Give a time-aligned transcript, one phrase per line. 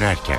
[0.00, 0.38] dönerken.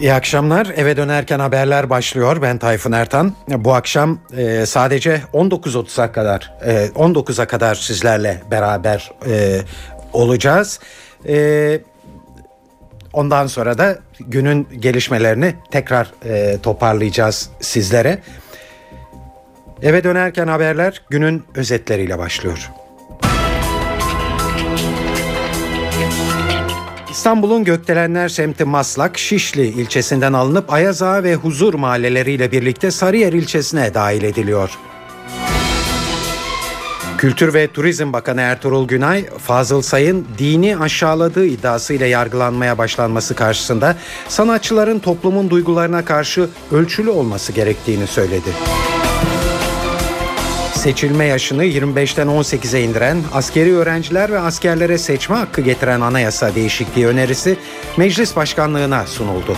[0.00, 0.66] İyi akşamlar.
[0.76, 2.42] Eve dönerken haberler başlıyor.
[2.42, 3.34] Ben Tayfun Ertan.
[3.48, 9.60] Bu akşam e, sadece 19.30'a kadar e, 19'a kadar sizlerle beraber e,
[10.12, 10.80] olacağız.
[11.28, 11.80] E,
[13.12, 18.18] ondan sonra da günün gelişmelerini tekrar e, toparlayacağız sizlere.
[19.82, 22.70] Eve dönerken haberler günün özetleriyle başlıyor.
[27.18, 34.22] İstanbul'un Gökdelenler semti Maslak, Şişli ilçesinden alınıp Ayaza ve Huzur mahalleleriyle birlikte Sarıyer ilçesine dahil
[34.22, 34.78] ediliyor.
[37.18, 43.96] Kültür ve Turizm Bakanı Ertuğrul Günay, Fazıl Say'ın dini aşağıladığı iddiasıyla yargılanmaya başlanması karşısında
[44.28, 48.50] sanatçıların toplumun duygularına karşı ölçülü olması gerektiğini söyledi.
[50.78, 57.56] Seçilme yaşını 25'ten 18'e indiren, askeri öğrenciler ve askerlere seçme hakkı getiren anayasa değişikliği önerisi
[57.96, 59.56] meclis başkanlığına sunuldu.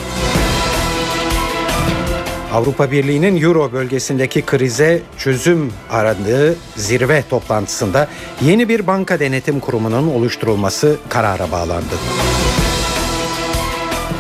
[2.53, 8.09] Avrupa Birliği'nin Euro bölgesindeki krize çözüm aradığı zirve toplantısında
[8.43, 11.95] yeni bir banka denetim kurumunun oluşturulması karara bağlandı.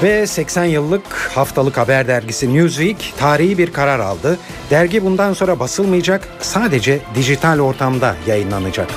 [0.02, 4.38] Ve 80 yıllık haftalık haber dergisi Newsweek tarihi bir karar aldı.
[4.70, 8.88] Dergi bundan sonra basılmayacak, sadece dijital ortamda yayınlanacak.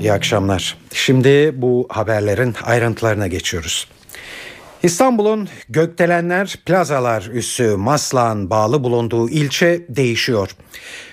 [0.00, 0.76] İyi akşamlar.
[0.92, 3.88] Şimdi bu haberlerin ayrıntılarına geçiyoruz.
[4.82, 10.50] İstanbul'un Gökdelenler Plazalar üssü Maslak'ın bağlı bulunduğu ilçe değişiyor.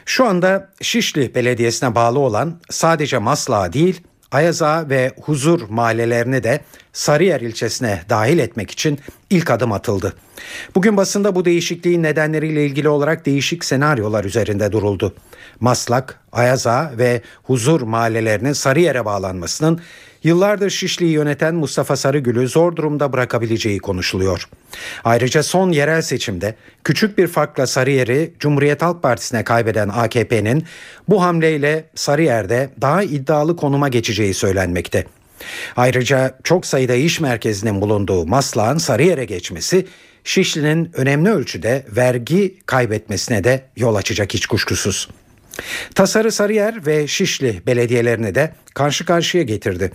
[0.06, 4.02] Şu anda Şişli Belediyesi'ne bağlı olan sadece Maslak değil
[4.32, 6.62] Ayaza ve Huzur mahallelerini de
[6.94, 10.14] Sarıyer ilçesine dahil etmek için ilk adım atıldı.
[10.76, 15.16] Bugün basında bu değişikliğin nedenleriyle ilgili olarak değişik senaryolar üzerinde duruldu.
[15.60, 19.82] Maslak, Ayaza ve Huzur mahallelerinin Sarıyer'e bağlanmasının
[20.24, 24.50] yıllardır Şişli'yi yöneten Mustafa Sarıgül'ü zor durumda bırakabileceği konuşuluyor.
[25.04, 30.64] Ayrıca son yerel seçimde küçük bir farkla Sarıyer'i Cumhuriyet Halk Partisi'ne kaybeden AKP'nin
[31.10, 35.06] bu hamleyle Sarıyer'de daha iddialı konuma geçeceği söylenmekte.
[35.76, 39.86] Ayrıca çok sayıda iş merkezinin bulunduğu Maslak'ın Sarıyer'e geçmesi
[40.24, 45.08] Şişli'nin önemli ölçüde vergi kaybetmesine de yol açacak hiç kuşkusuz.
[45.96, 49.92] Tasarı Sarıyer ve Şişli belediyelerini de karşı karşıya getirdi.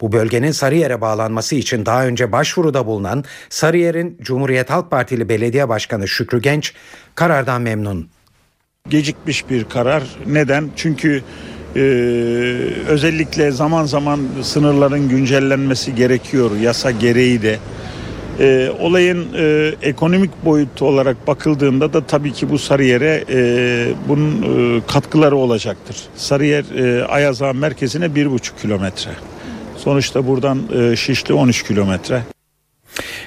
[0.00, 6.08] Bu bölgenin Sarıyer'e bağlanması için daha önce başvuruda bulunan Sarıyer'in Cumhuriyet Halk Partili Belediye Başkanı
[6.08, 6.74] Şükrü Genç
[7.14, 8.08] karardan memnun.
[8.88, 10.02] Gecikmiş bir karar.
[10.26, 10.70] Neden?
[10.76, 11.22] Çünkü
[11.76, 11.80] ee,
[12.88, 17.58] özellikle zaman zaman sınırların güncellenmesi gerekiyor yasa gereği de.
[18.38, 23.38] E, olayın e, ekonomik boyutu olarak bakıldığında da tabii ki bu Sarıyer'e e,
[24.08, 25.96] bunun e, katkıları olacaktır.
[26.16, 29.10] Sarıyer e, Ayaza merkezine bir buçuk kilometre.
[29.76, 32.22] Sonuçta buradan e, Şişli 13 kilometre.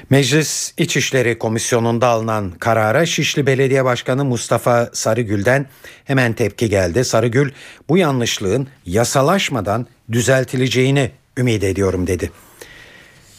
[0.09, 5.65] Meclis İçişleri Komisyonu'nda alınan karara Şişli Belediye Başkanı Mustafa Sarıgül'den
[6.05, 7.05] hemen tepki geldi.
[7.05, 7.51] Sarıgül
[7.89, 12.31] bu yanlışlığın yasalaşmadan düzeltileceğini ümit ediyorum dedi.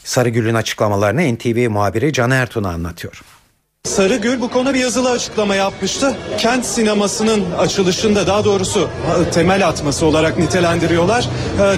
[0.05, 3.23] Sarıgül'ün açıklamalarını NTV muhabiri Can Ertuğ anlatıyor.
[3.85, 6.17] Sarıgül bu konu bir yazılı açıklama yapmıştı.
[6.39, 8.89] Kent sinemasının açılışında daha doğrusu
[9.33, 11.29] temel atması olarak nitelendiriyorlar.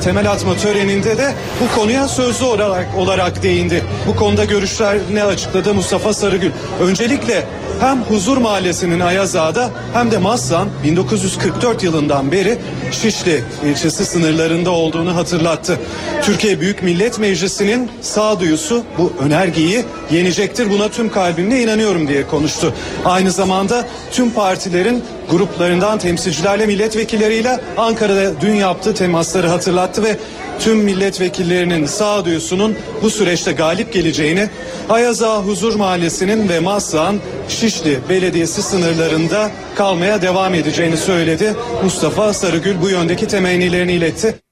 [0.05, 3.85] Temel atma töreninde de bu konuya sözlü olarak, olarak değindi.
[4.07, 6.51] Bu konuda görüşler ne açıkladı Mustafa Sarıgül.
[6.81, 7.47] Öncelikle
[7.81, 12.59] hem Huzur Mahallesi'nin Ayazağa'da hem de Maslan 1944 yılından beri
[12.93, 15.79] Şişli ilçesi sınırlarında olduğunu hatırlattı.
[16.23, 20.71] Türkiye Büyük Millet Meclisi'nin sağduyusu bu önergeyi yenecektir.
[20.71, 22.75] Buna tüm kalbimle inanıyorum diye konuştu.
[23.05, 30.17] Aynı zamanda tüm partilerin gruplarından temsilcilerle milletvekilleriyle Ankara'da dün yaptığı temasları hatırlattı ve
[30.61, 34.49] tüm milletvekillerinin sağduyusunun bu süreçte galip geleceğini
[34.89, 41.57] Ayaza Huzur Mahallesi'nin ve Maslak'ın Şişli Belediyesi sınırlarında kalmaya devam edeceğini söyledi.
[41.85, 44.46] Mustafa Sarıgül bu yöndeki temennilerini iletti.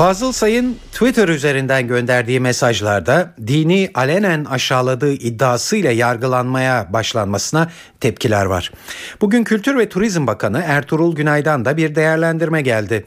[0.00, 7.70] Fazıl Say'ın Twitter üzerinden gönderdiği mesajlarda dini alenen aşağıladığı iddiasıyla yargılanmaya başlanmasına
[8.00, 8.72] tepkiler var.
[9.20, 13.06] Bugün Kültür ve Turizm Bakanı Ertuğrul Günay'dan da bir değerlendirme geldi.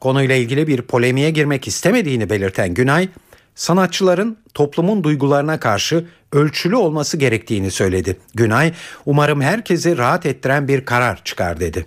[0.00, 3.08] Konuyla ilgili bir polemiğe girmek istemediğini belirten Günay,
[3.54, 8.16] sanatçıların toplumun duygularına karşı ölçülü olması gerektiğini söyledi.
[8.34, 8.72] Günay,
[9.06, 11.86] umarım herkesi rahat ettiren bir karar çıkar dedi.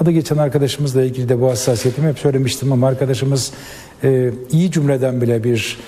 [0.00, 3.52] Adı geçen arkadaşımızla ilgili de bu hassasiyetimi hep söylemiştim ama arkadaşımız
[4.04, 5.78] e, iyi cümleden bile bir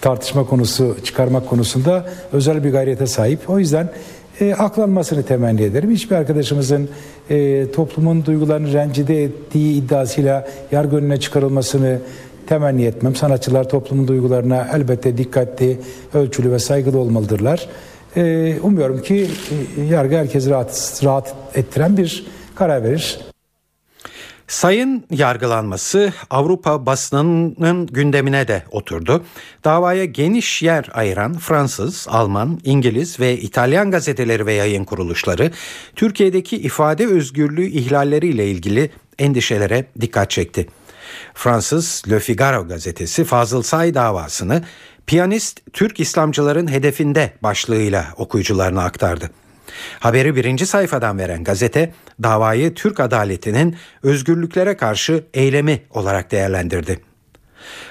[0.00, 3.50] tartışma konusu çıkarmak konusunda özel bir gayrete sahip.
[3.50, 3.90] O yüzden
[4.40, 5.90] e, aklanmasını temenni ederim.
[5.90, 6.88] Hiçbir arkadaşımızın
[7.30, 11.98] e, toplumun duygularını rencide ettiği iddiasıyla yargı önüne çıkarılmasını
[12.46, 13.14] temenni etmem.
[13.14, 15.78] Sanatçılar toplumun duygularına elbette dikkatli,
[16.14, 17.68] ölçülü ve saygılı olmalıdırlar.
[18.16, 19.26] E, umuyorum ki
[19.78, 22.26] e, yargı herkesi rahat, rahat ettiren bir
[22.56, 23.18] karar verir.
[24.48, 29.24] Sayın yargılanması Avrupa basınının gündemine de oturdu.
[29.64, 35.50] Davaya geniş yer ayıran Fransız, Alman, İngiliz ve İtalyan gazeteleri ve yayın kuruluşları
[35.96, 40.66] Türkiye'deki ifade özgürlüğü ihlalleriyle ilgili endişelere dikkat çekti.
[41.34, 44.64] Fransız Le Figaro gazetesi Fazıl Say davasını
[45.06, 49.30] piyanist Türk İslamcıların hedefinde başlığıyla okuyucularına aktardı.
[50.00, 51.92] Haberi birinci sayfadan veren gazete
[52.22, 57.00] davayı Türk adaletinin özgürlüklere karşı eylemi olarak değerlendirdi.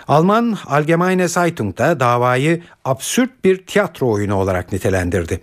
[0.07, 5.39] Alman Allgemeine Zeitung da davayı absürt bir tiyatro oyunu olarak nitelendirdi.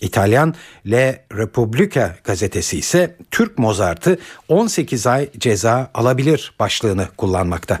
[0.00, 0.54] İtalyan
[0.90, 4.18] Le Repubblica gazetesi ise Türk Mozart'ı
[4.48, 7.78] 18 ay ceza alabilir başlığını kullanmakta.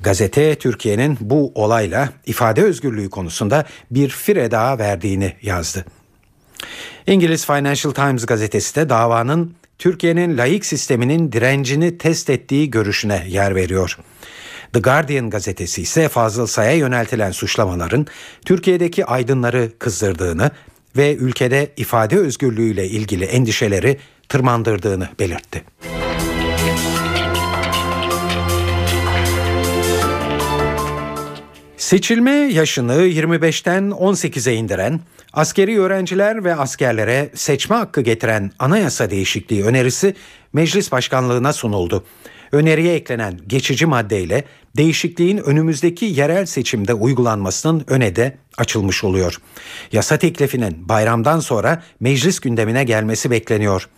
[0.00, 5.84] Gazete Türkiye'nin bu olayla ifade özgürlüğü konusunda bir fire daha verdiğini yazdı.
[7.08, 13.98] İngiliz Financial Times gazetesi de davanın Türkiye'nin layık sisteminin direncini test ettiği görüşüne yer veriyor.
[14.72, 18.06] The Guardian gazetesi ise Fazıl Say'a yöneltilen suçlamaların
[18.44, 20.50] Türkiye'deki aydınları kızdırdığını
[20.96, 25.64] ve ülkede ifade özgürlüğüyle ilgili endişeleri tırmandırdığını belirtti.
[31.76, 35.00] Seçilme yaşını 25'ten 18'e indiren,
[35.32, 40.14] askeri öğrenciler ve askerlere seçme hakkı getiren anayasa değişikliği önerisi
[40.52, 42.04] meclis başkanlığına sunuldu.
[42.52, 44.44] Öneriye eklenen geçici maddeyle
[44.76, 49.36] değişikliğin önümüzdeki yerel seçimde uygulanmasının öne de açılmış oluyor.
[49.92, 53.88] Yasa teklifinin bayramdan sonra meclis gündemine gelmesi bekleniyor.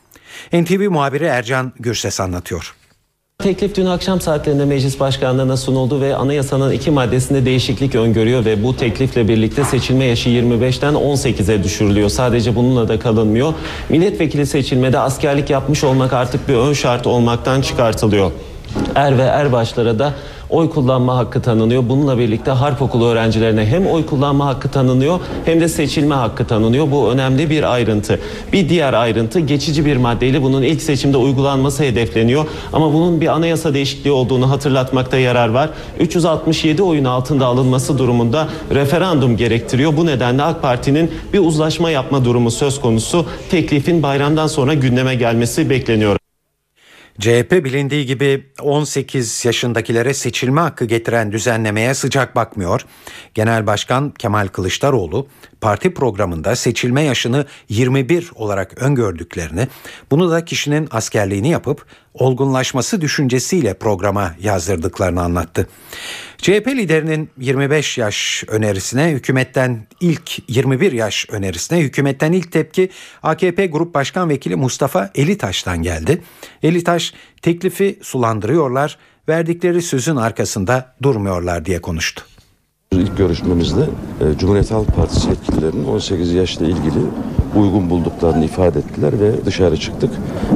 [0.52, 2.74] NTV muhabiri Ercan Gürses anlatıyor.
[3.42, 8.76] Teklif dün akşam saatlerinde meclis başkanlığına sunuldu ve anayasanın iki maddesinde değişiklik öngörüyor ve bu
[8.76, 12.08] teklifle birlikte seçilme yaşı 25'ten 18'e düşürülüyor.
[12.08, 13.54] Sadece bununla da kalınmıyor.
[13.88, 18.30] Milletvekili seçilmede askerlik yapmış olmak artık bir ön şart olmaktan çıkartılıyor.
[18.94, 20.14] Er ve erbaşlara da
[20.50, 21.88] oy kullanma hakkı tanınıyor.
[21.88, 26.90] Bununla birlikte harp okulu öğrencilerine hem oy kullanma hakkı tanınıyor hem de seçilme hakkı tanınıyor.
[26.90, 28.20] Bu önemli bir ayrıntı.
[28.52, 32.46] Bir diğer ayrıntı geçici bir maddeyle bunun ilk seçimde uygulanması hedefleniyor.
[32.72, 35.70] Ama bunun bir anayasa değişikliği olduğunu hatırlatmakta yarar var.
[36.00, 39.96] 367 oyun altında alınması durumunda referandum gerektiriyor.
[39.96, 43.26] Bu nedenle AK Parti'nin bir uzlaşma yapma durumu söz konusu.
[43.50, 46.19] Teklifin bayramdan sonra gündeme gelmesi bekleniyor.
[47.20, 52.80] CHP bilindiği gibi 18 yaşındakilere seçilme hakkı getiren düzenlemeye sıcak bakmıyor.
[53.34, 55.26] Genel Başkan Kemal Kılıçdaroğlu
[55.60, 59.68] parti programında seçilme yaşını 21 olarak öngördüklerini,
[60.10, 65.66] bunu da kişinin askerliğini yapıp olgunlaşması düşüncesiyle programa yazdırdıklarını anlattı.
[66.38, 72.90] CHP liderinin 25 yaş önerisine hükümetten ilk 21 yaş önerisine hükümetten ilk tepki
[73.22, 76.22] AKP Grup Başkan Vekili Mustafa Elitaş'tan geldi.
[76.62, 77.09] Elitaş
[77.42, 78.98] teklifi sulandırıyorlar,
[79.28, 82.22] verdikleri sözün arkasında durmuyorlar diye konuştu.
[82.92, 83.80] İlk görüşmemizde
[84.20, 87.00] e, Cumhuriyet Halk Partisi yetkililerinin 18 yaşla ilgili
[87.56, 90.10] uygun bulduklarını ifade ettiler ve dışarı çıktık.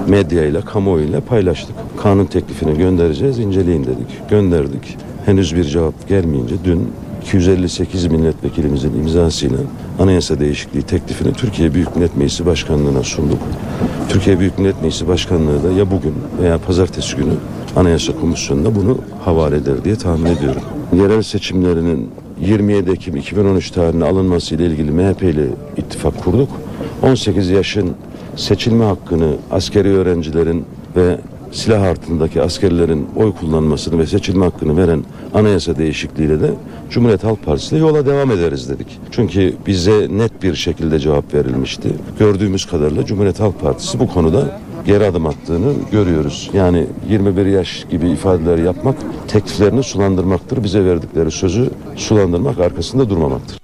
[0.08, 1.76] Medyayla, kamuoyuyla paylaştık.
[2.02, 4.28] Kanun teklifini göndereceğiz, inceleyin dedik.
[4.30, 4.96] Gönderdik.
[5.26, 6.92] Henüz bir cevap gelmeyince dün
[7.24, 9.58] 258 milletvekilimizin imzasıyla
[9.98, 13.38] anayasa değişikliği teklifini Türkiye Büyük Millet Meclisi Başkanlığı'na sunduk.
[14.08, 17.32] Türkiye Büyük Millet Meclisi Başkanlığı da ya bugün veya pazartesi günü
[17.76, 20.62] Anayasa Komisyonu'na bunu havale eder diye tahmin ediyorum.
[20.96, 26.48] Yerel seçimlerinin 27 Ekim 2013 tarihine alınması ile ilgili MHP ile ittifak kurduk.
[27.02, 27.92] 18 yaşın
[28.36, 30.64] seçilme hakkını askeri öğrencilerin
[30.96, 31.18] ve
[31.54, 36.50] silah altındaki askerlerin oy kullanmasını ve seçilme hakkını veren anayasa değişikliğiyle de
[36.90, 39.00] Cumhuriyet Halk Partisi ile yola devam ederiz dedik.
[39.10, 41.88] Çünkü bize net bir şekilde cevap verilmişti.
[42.18, 46.50] Gördüğümüz kadarıyla Cumhuriyet Halk Partisi bu konuda geri adım attığını görüyoruz.
[46.54, 48.96] Yani 21 yaş gibi ifadeler yapmak
[49.28, 50.64] tekliflerini sulandırmaktır.
[50.64, 53.63] Bize verdikleri sözü sulandırmak arkasında durmamaktır.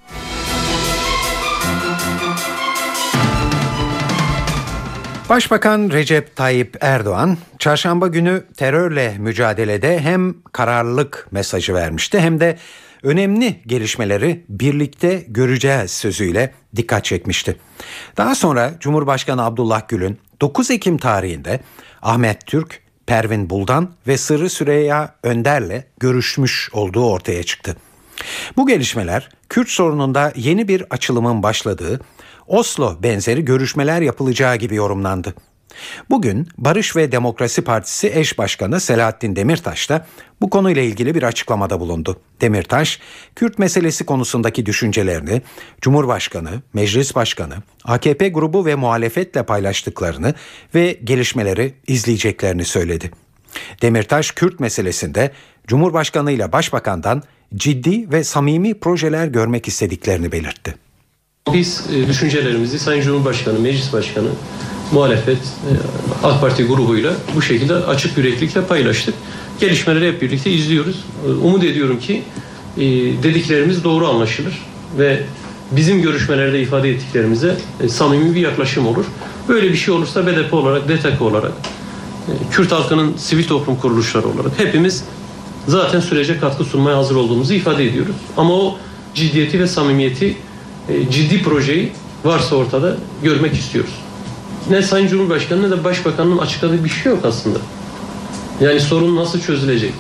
[5.31, 12.59] Başbakan Recep Tayyip Erdoğan çarşamba günü terörle mücadelede hem kararlılık mesajı vermişti hem de
[13.03, 17.57] önemli gelişmeleri birlikte göreceğiz sözüyle dikkat çekmişti.
[18.17, 21.61] Daha sonra Cumhurbaşkanı Abdullah Gül'ün 9 Ekim tarihinde
[22.03, 27.77] Ahmet Türk, Pervin Buldan ve Sırrı Süreyya Önder'le görüşmüş olduğu ortaya çıktı.
[28.57, 32.01] Bu gelişmeler Kürt sorununda yeni bir açılımın başladığı,
[32.51, 35.35] Oslo benzeri görüşmeler yapılacağı gibi yorumlandı.
[36.11, 40.07] Bugün Barış ve Demokrasi Partisi eş başkanı Selahattin Demirtaş da
[40.41, 42.21] bu konuyla ilgili bir açıklamada bulundu.
[42.41, 43.01] Demirtaş,
[43.37, 45.43] Kürt meselesi konusundaki düşüncelerini
[45.81, 47.55] Cumhurbaşkanı, Meclis Başkanı,
[47.85, 50.35] AKP grubu ve muhalefetle paylaştıklarını
[50.75, 53.11] ve gelişmeleri izleyeceklerini söyledi.
[53.83, 55.31] Demirtaş, Kürt meselesinde
[55.67, 57.23] Cumhurbaşkanı ile Başbakan'dan
[57.55, 60.90] ciddi ve samimi projeler görmek istediklerini belirtti.
[61.53, 64.29] Biz e, düşüncelerimizi Sayın Cumhurbaşkanı, Meclis Başkanı,
[64.93, 65.71] muhalefet, e,
[66.27, 69.15] AK Parti grubuyla bu şekilde açık yüreklilikle paylaştık.
[69.61, 71.05] Gelişmeleri hep birlikte izliyoruz.
[71.27, 72.23] E, umut ediyorum ki
[73.23, 74.59] dediklerimiz doğru anlaşılır
[74.99, 75.23] ve
[75.71, 77.57] bizim görüşmelerde ifade ettiklerimize
[77.89, 79.05] samimi bir yaklaşım olur.
[79.49, 81.53] Böyle bir şey olursa BDP olarak, DTK olarak,
[82.51, 85.05] Kürt halkının sivil toplum kuruluşları olarak hepimiz
[85.67, 88.17] zaten sürece katkı sunmaya hazır olduğumuzu ifade ediyoruz.
[88.37, 88.79] Ama o
[89.15, 90.37] ciddiyeti ve samimiyeti
[91.11, 91.93] ciddi projeyi
[92.25, 93.95] varsa ortada görmek istiyoruz.
[94.71, 97.59] Ne Sayın Cumhurbaşkanı ne de Başbakanın açıkladığı bir şey yok aslında.
[98.61, 99.93] Yani sorun nasıl çözülecek?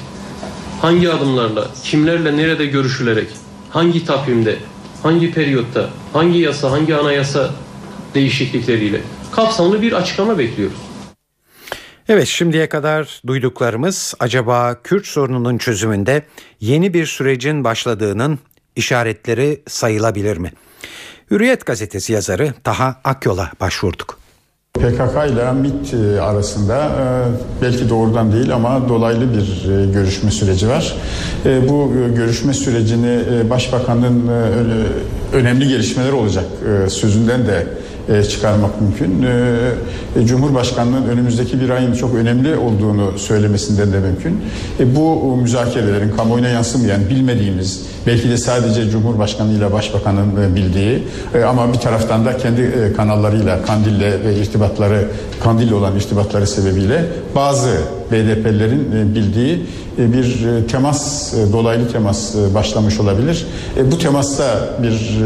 [0.80, 3.28] Hangi adımlarla, kimlerle, nerede görüşülerek,
[3.70, 4.56] hangi takvimde,
[5.02, 7.50] hangi periyotta, hangi yasa, hangi anayasa
[8.14, 9.00] değişiklikleriyle
[9.32, 10.76] kapsamlı bir açıklama bekliyoruz.
[12.08, 16.22] Evet şimdiye kadar duyduklarımız acaba Kürt sorununun çözümünde
[16.60, 18.38] yeni bir sürecin başladığının
[18.76, 20.52] işaretleri sayılabilir mi?
[21.30, 24.20] Hürriyet gazetesi yazarı Taha Akyol'a başvurduk.
[24.74, 30.68] PKK ile MİT e, arasında e, belki doğrudan değil ama dolaylı bir e, görüşme süreci
[30.68, 30.96] var.
[31.68, 34.28] Bu görüşme sürecini Başbakanın
[35.32, 36.44] önemli gelişmeler olacak
[36.88, 37.66] sözünden de
[38.30, 39.22] çıkarmak mümkün.
[39.22, 44.40] E, e, Cumhurbaşkanının önümüzdeki bir ayın çok önemli olduğunu söylemesinden de mümkün.
[44.96, 51.02] Bu müzakerelerin kamuoyuna yansımayan, bilmediğimiz, belki de sadece Cumhurbaşkanı ile Başbakanın bildiği
[51.48, 55.08] ama bir taraftan da kendi kanallarıyla, Kandil'le ve irtibatları,
[55.42, 57.04] Kandil'le olan irtibatları sebebiyle
[57.34, 57.70] bazı
[58.12, 59.66] BDP'lerin bildiği
[59.98, 63.46] bir temas, dolaylı temas başlamış olabilir.
[63.92, 65.16] Bu temasta bir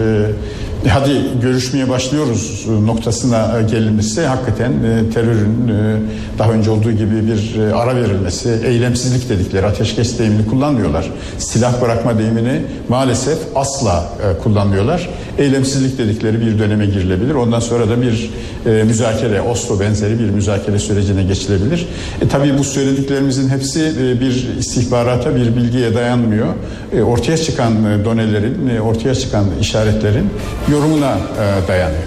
[0.88, 5.96] hadi görüşmeye başlıyoruz noktasına gelinmesi hakikaten e, terörün e,
[6.38, 11.10] daha önce olduğu gibi bir e, ara verilmesi, eylemsizlik dedikleri ateşkes deyimini kullanmıyorlar.
[11.38, 14.08] Silah bırakma deyimini maalesef asla
[14.42, 15.08] kullanmıyorlar.
[15.38, 17.34] Eylemsizlik dedikleri bir döneme girilebilir.
[17.34, 18.30] Ondan sonra da bir
[18.64, 21.88] müzakere, Oslo benzeri bir müzakere sürecine geçilebilir.
[22.22, 26.46] E, tabii bu söylediklerimizin hepsi bir istihbarata, bir bilgiye dayanmıyor.
[26.92, 30.30] E, ortaya çıkan donelerin, e, ortaya çıkan işaretlerin
[30.74, 32.02] yorumuna e, dayanıyor.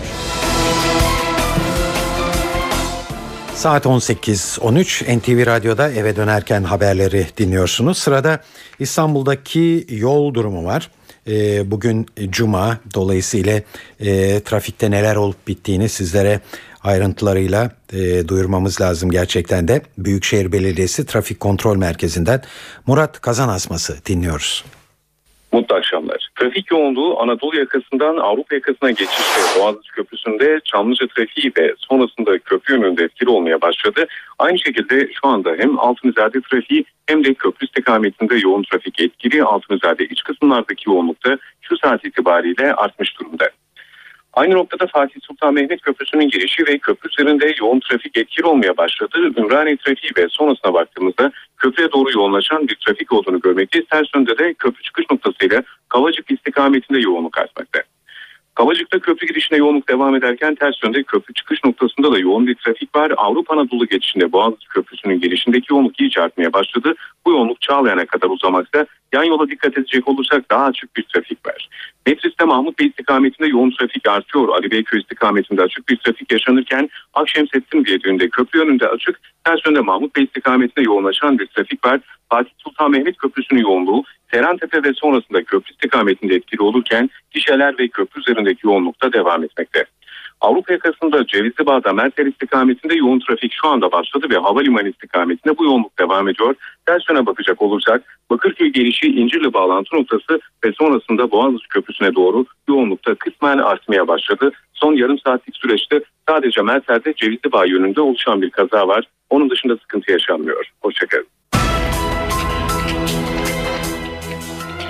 [3.53, 7.97] Saat 18.13 NTV Radyo'da eve dönerken haberleri dinliyorsunuz.
[7.97, 8.39] Sırada
[8.79, 10.91] İstanbul'daki yol durumu var.
[11.27, 13.61] E, bugün Cuma dolayısıyla
[13.99, 16.39] e, trafikte neler olup bittiğini sizlere
[16.83, 19.81] ayrıntılarıyla e, duyurmamız lazım gerçekten de.
[19.97, 22.41] Büyükşehir Belediyesi Trafik Kontrol Merkezi'nden
[22.87, 24.65] Murat Kazan Asması dinliyoruz.
[25.51, 26.06] Mutlu akşamlar.
[26.39, 33.03] Trafik yoğunluğu Anadolu yakasından Avrupa yakasına geçişte Boğaziçi Köprüsü'nde Çamlıca trafiği ve sonrasında köprü yönünde
[33.03, 34.05] etkili olmaya başladı.
[34.39, 39.43] Aynı şekilde şu anda hem Altınizade trafiği hem de köprü istikametinde yoğun trafik etkili.
[39.43, 43.49] Altınizade iç kısımlardaki yoğunlukta şu saat itibariyle artmış durumda.
[44.33, 49.17] Aynı noktada Fatih Sultan Mehmet Köprüsü'nün girişi ve köprü üzerinde yoğun trafik etkili olmaya başladı.
[49.37, 53.87] Ümraniye trafiği ve sonrasına baktığımızda köprüye doğru yoğunlaşan bir trafik olduğunu görmekteyiz.
[53.89, 57.83] Ters yönde de köprü çıkış noktasıyla Kavacık istikametinde yoğunluk artmakta.
[58.57, 62.95] Kavacık'ta köprü girişine yoğunluk devam ederken ters yönde köprü çıkış noktasında da yoğun bir trafik
[62.95, 63.13] var.
[63.17, 66.95] Avrupa Anadolu geçişinde Boğaziçi Köprüsü'nün girişindeki yoğunluk iyice artmaya başladı.
[67.25, 68.85] Bu yoğunluk Çağlayan'a kadar uzamakta.
[69.13, 71.69] Yan yola dikkat edecek olursak daha açık bir trafik var.
[72.07, 74.49] Metris'te Mahmut Bey istikametinde yoğun trafik artıyor.
[74.49, 79.19] Ali Beyköy istikametinde açık bir trafik yaşanırken Akşemsettin Viyadüğü'nde köprü önünde açık.
[79.43, 81.99] Ters yönde Mahmut Bey istikametinde yoğunlaşan bir trafik var.
[82.29, 88.21] Fatih Sultan Mehmet Köprüsü'nün yoğunluğu Serentepe ve sonrasında köprü istikametinde etkili olurken gişeler ve köprü
[88.21, 89.85] üzerindeki yoğunlukta devam etmekte.
[90.41, 95.65] Avrupa yakasında Cevizli Bağ'da Merter istikametinde yoğun trafik şu anda başladı ve havalimanı istikametinde bu
[95.65, 96.55] yoğunluk devam ediyor.
[96.85, 103.15] Ters yöne bakacak olursak Bakırköy gelişi İncirli bağlantı noktası ve sonrasında Boğaziçi Köprüsü'ne doğru yoğunlukta
[103.15, 104.51] kısmen artmaya başladı.
[104.73, 109.07] Son yarım saatlik süreçte sadece Merter'de Cevizli Bağ yönünde oluşan bir kaza var.
[109.29, 110.71] Onun dışında sıkıntı yaşanmıyor.
[110.81, 111.36] Hoşçakalın.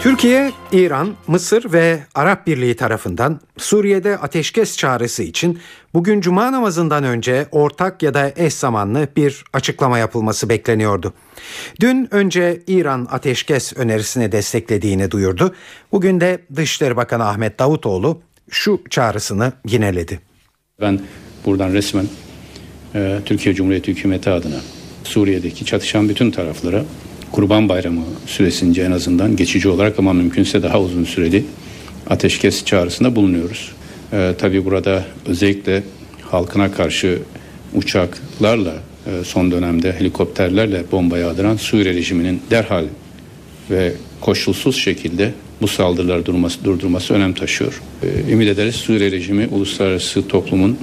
[0.08, 5.60] Türkiye, İran, Mısır ve Arap Birliği tarafından Suriye'de ateşkes çağrısı için
[5.94, 11.14] bugün cuma namazından önce ortak ya da eş zamanlı bir açıklama yapılması bekleniyordu.
[11.80, 15.56] Dün önce İran ateşkes önerisini desteklediğini duyurdu.
[15.92, 20.20] Bugün de Dışişleri Bakanı Ahmet Davutoğlu şu çağrısını yineledi.
[20.82, 21.00] Ben
[21.46, 22.08] buradan resmen
[22.96, 24.62] e, Türkiye Cumhuriyeti Hükümeti adına
[25.04, 26.86] Suriye'deki çatışan bütün taraflara
[27.32, 31.46] Kurban Bayramı süresince en azından geçici olarak ama mümkünse daha uzun süreli
[32.10, 33.72] ateşkes çağrısında bulunuyoruz.
[34.14, 35.84] E, tabii burada özellikle
[36.22, 37.20] halkına karşı
[37.74, 38.74] uçaklarla
[39.08, 42.86] e, son dönemde helikopterlerle bomba yağdıran Suriye rejiminin derhal
[43.70, 47.82] ve koşulsuz şekilde bu saldırıları durması, durdurması önem taşıyor.
[48.04, 50.78] E, ümit ederiz Suriye rejimi uluslararası toplumun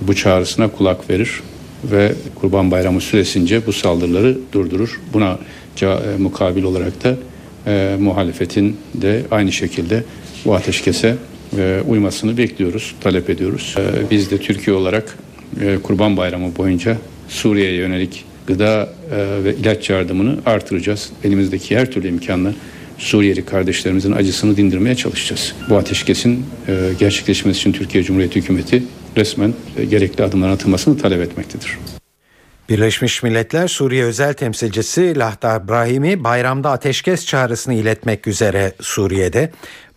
[0.00, 1.40] bu çağrısına kulak verir
[1.84, 5.00] ve Kurban Bayramı süresince bu saldırıları durdurur.
[5.12, 5.38] Buna
[6.18, 7.16] mukabil olarak da
[7.66, 10.04] e, muhalefetin de aynı şekilde
[10.44, 11.16] bu ateşkese
[11.58, 13.74] e, uymasını bekliyoruz, talep ediyoruz.
[13.78, 15.18] E, biz de Türkiye olarak
[15.60, 16.96] e, Kurban Bayramı boyunca
[17.28, 21.10] Suriye'ye yönelik gıda e, ve ilaç yardımını artıracağız.
[21.24, 22.52] Elimizdeki her türlü imkanla
[22.98, 25.54] Suriyeli kardeşlerimizin acısını dindirmeye çalışacağız.
[25.70, 28.82] Bu ateşkesin e, gerçekleşmesi için Türkiye Cumhuriyeti Hükümeti
[29.16, 31.78] resmen e, gerekli adımların atılmasını talep etmektedir.
[32.70, 39.52] Birleşmiş Milletler Suriye özel temsilcisi Lahta Brahimi bayramda ateşkes çağrısını iletmek üzere Suriye'de.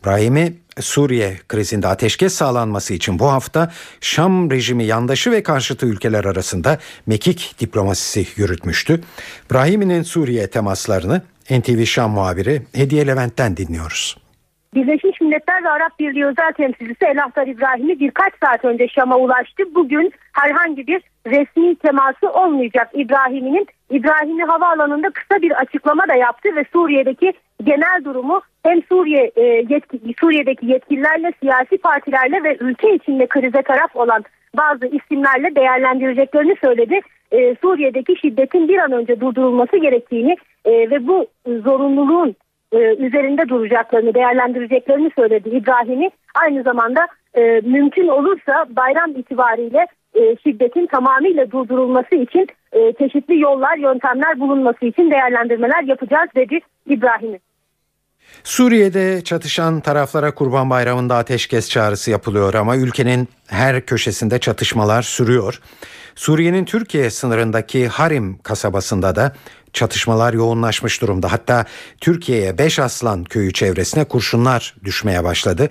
[0.06, 6.80] Brahimi Suriye krizinde ateşkes sağlanması için bu hafta Şam rejimi yandaşı ve karşıtı ülkeler arasında
[7.06, 9.02] mekik diplomasisi yürütmüştü.
[9.52, 14.23] Brahimi'nin Suriye temaslarını NTV Şam muhabiri Hediye Levent'ten dinliyoruz.
[14.76, 19.64] Birleşmiş Milletler ve Arap Birliği özel temsilcisi Elahtar İbrahim'i birkaç saat önce Şam'a ulaştı.
[19.76, 23.68] Bugün herhangi bir resmi teması olmayacak İbrahim'in.
[23.90, 30.00] İbrahim'i havaalanında kısa bir açıklama da yaptı ve Suriye'deki genel durumu hem Suriye e, yetki,
[30.20, 34.24] Suriye'deki yetkililerle, siyasi partilerle ve ülke içinde krize taraf olan
[34.58, 37.00] bazı isimlerle değerlendireceklerini söyledi.
[37.32, 42.36] E, Suriye'deki şiddetin bir an önce durdurulması gerektiğini e, ve bu zorunluluğun
[42.74, 46.10] e, üzerinde duracaklarını, değerlendireceklerini söyledi İbrahim'i.
[46.36, 52.48] Aynı zamanda e, mümkün olursa bayram itibariyle e, şiddetin tamamıyla durdurulması için
[52.98, 56.60] çeşitli yollar, yöntemler bulunması için değerlendirmeler yapacağız dedi
[56.90, 57.40] İbrahim'i.
[58.44, 65.62] Suriye'de çatışan taraflara Kurban Bayramı'nda ateşkes çağrısı yapılıyor ama ülkenin her köşesinde çatışmalar sürüyor.
[66.16, 69.34] Suriye'nin Türkiye sınırındaki Harim kasabasında da
[69.74, 71.32] çatışmalar yoğunlaşmış durumda.
[71.32, 71.66] Hatta
[72.02, 75.70] Türkiye'ye Beş Aslan köyü çevresine kurşunlar düşmeye başladı.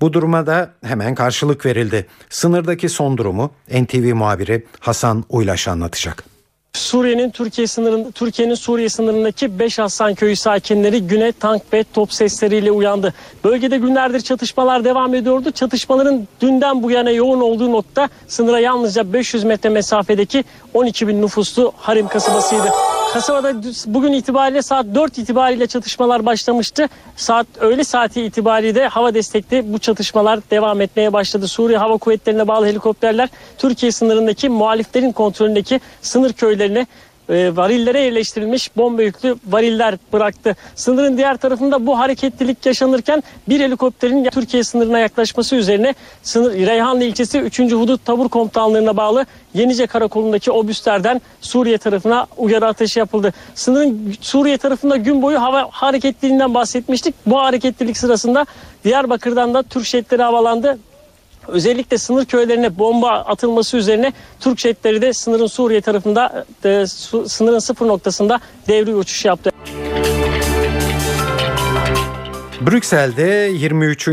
[0.00, 2.06] Bu duruma da hemen karşılık verildi.
[2.30, 6.31] Sınırdaki son durumu NTV muhabiri Hasan Uylaş anlatacak.
[6.76, 12.70] Suriye'nin Türkiye sınırında Türkiye'nin Suriye sınırındaki Beş Aslan köyü sakinleri güne tank ve top sesleriyle
[12.70, 13.14] uyandı.
[13.44, 15.50] Bölgede günlerdir çatışmalar devam ediyordu.
[15.50, 21.72] Çatışmaların dünden bu yana yoğun olduğu nokta sınıra yalnızca 500 metre mesafedeki 12 bin nüfuslu
[21.76, 22.68] Harim kasabasıydı.
[23.12, 23.54] Kasabada
[23.86, 26.88] bugün itibariyle saat 4 itibariyle çatışmalar başlamıştı.
[27.16, 31.48] Saat öğle saati itibariyle hava destekli bu çatışmalar devam etmeye başladı.
[31.48, 36.86] Suriye Hava Kuvvetleri'ne bağlı helikopterler Türkiye sınırındaki muhaliflerin kontrolündeki sınır köylerine
[37.32, 40.56] e, varillere yerleştirilmiş bomba yüklü variller bıraktı.
[40.74, 47.38] Sınırın diğer tarafında bu hareketlilik yaşanırken bir helikopterin Türkiye sınırına yaklaşması üzerine sınır Reyhanlı ilçesi
[47.38, 47.60] 3.
[47.60, 53.32] Hudut Tabur Komutanlığı'na bağlı Yenice Karakolu'ndaki obüslerden Suriye tarafına uyarı ateşi yapıldı.
[53.54, 57.14] Sınırın Suriye tarafında gün boyu hava hareketliliğinden bahsetmiştik.
[57.26, 58.46] Bu hareketlilik sırasında
[58.84, 60.78] Diyarbakır'dan da Türk jetleri havalandı.
[61.48, 67.58] Özellikle sınır köylerine bomba atılması üzerine Türk jetleri de sınırın Suriye tarafında e, su, sınırın
[67.58, 69.50] sıfır noktasında devri uçuş yaptı.
[72.66, 74.08] Brüksel'de 23.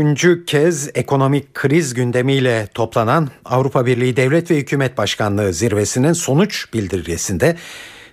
[0.46, 7.56] kez ekonomik kriz gündemiyle toplanan Avrupa Birliği Devlet ve Hükümet Başkanlığı zirvesinin sonuç bildirgesinde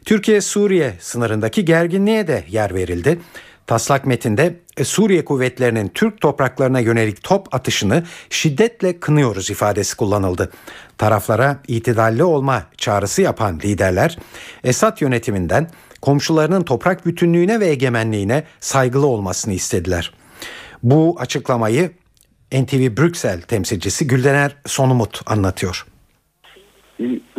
[0.05, 3.19] Türkiye-Suriye sınırındaki gerginliğe de yer verildi.
[3.67, 10.51] Taslak metinde e, Suriye kuvvetlerinin Türk topraklarına yönelik top atışını şiddetle kınıyoruz ifadesi kullanıldı.
[10.97, 14.17] Taraflara itidalli olma çağrısı yapan liderler
[14.63, 15.67] Esad yönetiminden
[16.01, 20.13] komşularının toprak bütünlüğüne ve egemenliğine saygılı olmasını istediler.
[20.83, 21.91] Bu açıklamayı
[22.51, 25.85] NTV Brüksel temsilcisi Güldener Sonumut anlatıyor.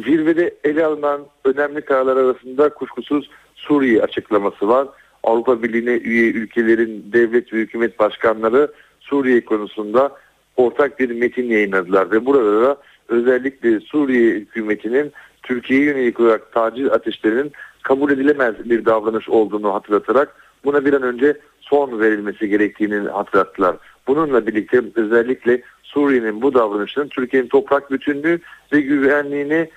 [0.05, 4.89] Zirvede ele alınan önemli kararlar arasında kuşkusuz Suriye açıklaması var.
[5.29, 10.17] Avrupa Birliği'ne üye ülkelerin devlet ve hükümet başkanları Suriye konusunda
[10.57, 12.77] ortak bir metin yayınladılar ve burada da
[13.09, 15.13] özellikle Suriye hükümetinin
[15.43, 21.37] Türkiye'ye yönelik olarak taciz ateşlerinin kabul edilemez bir davranış olduğunu hatırlatarak buna bir an önce
[21.61, 23.77] son verilmesi gerektiğini hatırlattılar.
[24.07, 28.41] Bununla birlikte özellikle Suriye'nin bu davranışının Türkiye'nin toprak bütünlüğü
[28.73, 29.71] ve güvenliğini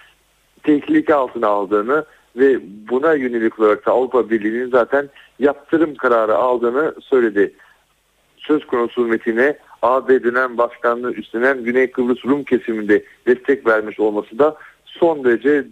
[0.64, 7.54] tehlike altına aldığını ve buna yönelik olarak da Avrupa Birliği'nin zaten yaptırım kararı aldığını söyledi.
[8.38, 14.58] Söz konusu metine AB dönem başkanlığı üstlenen Güney Kıbrıs Rum kesiminde destek vermiş olması da
[14.86, 15.66] son derece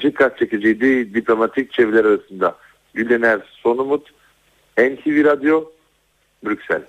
[0.00, 2.56] dikkat çekiciydi diplomatik çevreler arasında.
[2.94, 4.10] Gülener Sonumut,
[4.78, 5.64] NTV Radyo,
[6.44, 6.82] Brüksel.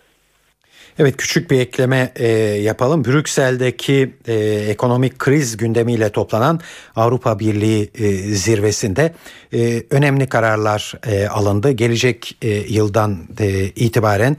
[0.99, 2.27] Evet küçük bir ekleme e,
[2.61, 3.05] yapalım.
[3.05, 4.33] Brüksel'deki e,
[4.69, 6.59] ekonomik kriz gündemiyle toplanan
[6.95, 9.13] Avrupa Birliği e, zirvesinde
[9.53, 11.71] e, önemli kararlar e, alındı.
[11.71, 14.37] Gelecek e, yıldan e, itibaren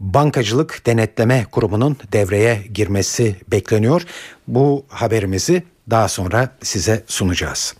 [0.00, 4.02] Bankacılık Denetleme Kurumu'nun devreye girmesi bekleniyor.
[4.48, 7.74] Bu haberimizi daha sonra size sunacağız.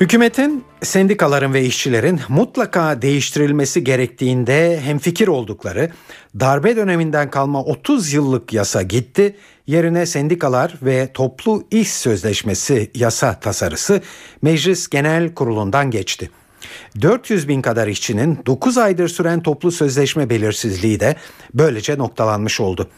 [0.00, 5.90] Hükümetin, sendikaların ve işçilerin mutlaka değiştirilmesi gerektiğinde hemfikir oldukları
[6.40, 9.36] darbe döneminden kalma 30 yıllık yasa gitti.
[9.66, 14.02] Yerine sendikalar ve toplu iş sözleşmesi yasa tasarısı
[14.42, 16.30] Meclis Genel Kurulu'ndan geçti.
[17.02, 21.16] 400 bin kadar işçinin 9 aydır süren toplu sözleşme belirsizliği de
[21.54, 22.88] böylece noktalanmış oldu.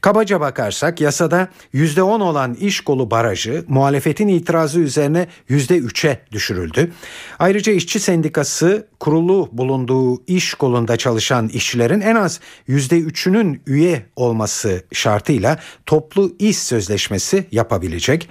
[0.00, 6.92] Kabaca bakarsak yasada %10 olan iş kolu barajı muhalefetin itirazı üzerine %3'e düşürüldü.
[7.38, 15.58] Ayrıca işçi sendikası kurulu bulunduğu iş kolunda çalışan işçilerin en az %3'ünün üye olması şartıyla
[15.86, 18.28] toplu iş sözleşmesi yapabilecek.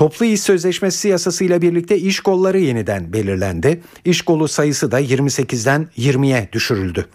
[0.00, 3.82] Toplu iş sözleşmesi yasasıyla birlikte iş kolları yeniden belirlendi.
[4.04, 7.06] İş kolu sayısı da 28'den 20'ye düşürüldü.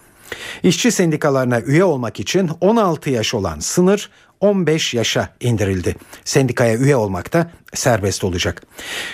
[0.64, 5.96] İşçi sendikalarına üye olmak için 16 yaş olan sınır 15 yaşa indirildi.
[6.26, 8.64] Sendikaya üye olmak da serbest olacak.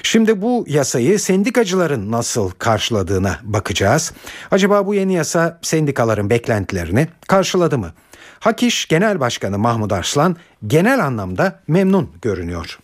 [0.03, 4.13] Şimdi bu yasayı sendikacıların nasıl karşıladığına bakacağız.
[4.51, 7.93] Acaba bu yeni yasa sendikaların beklentilerini karşıladı mı?
[8.39, 10.35] Hakiş Genel Başkanı Mahmut Arslan
[10.67, 12.79] genel anlamda memnun görünüyor.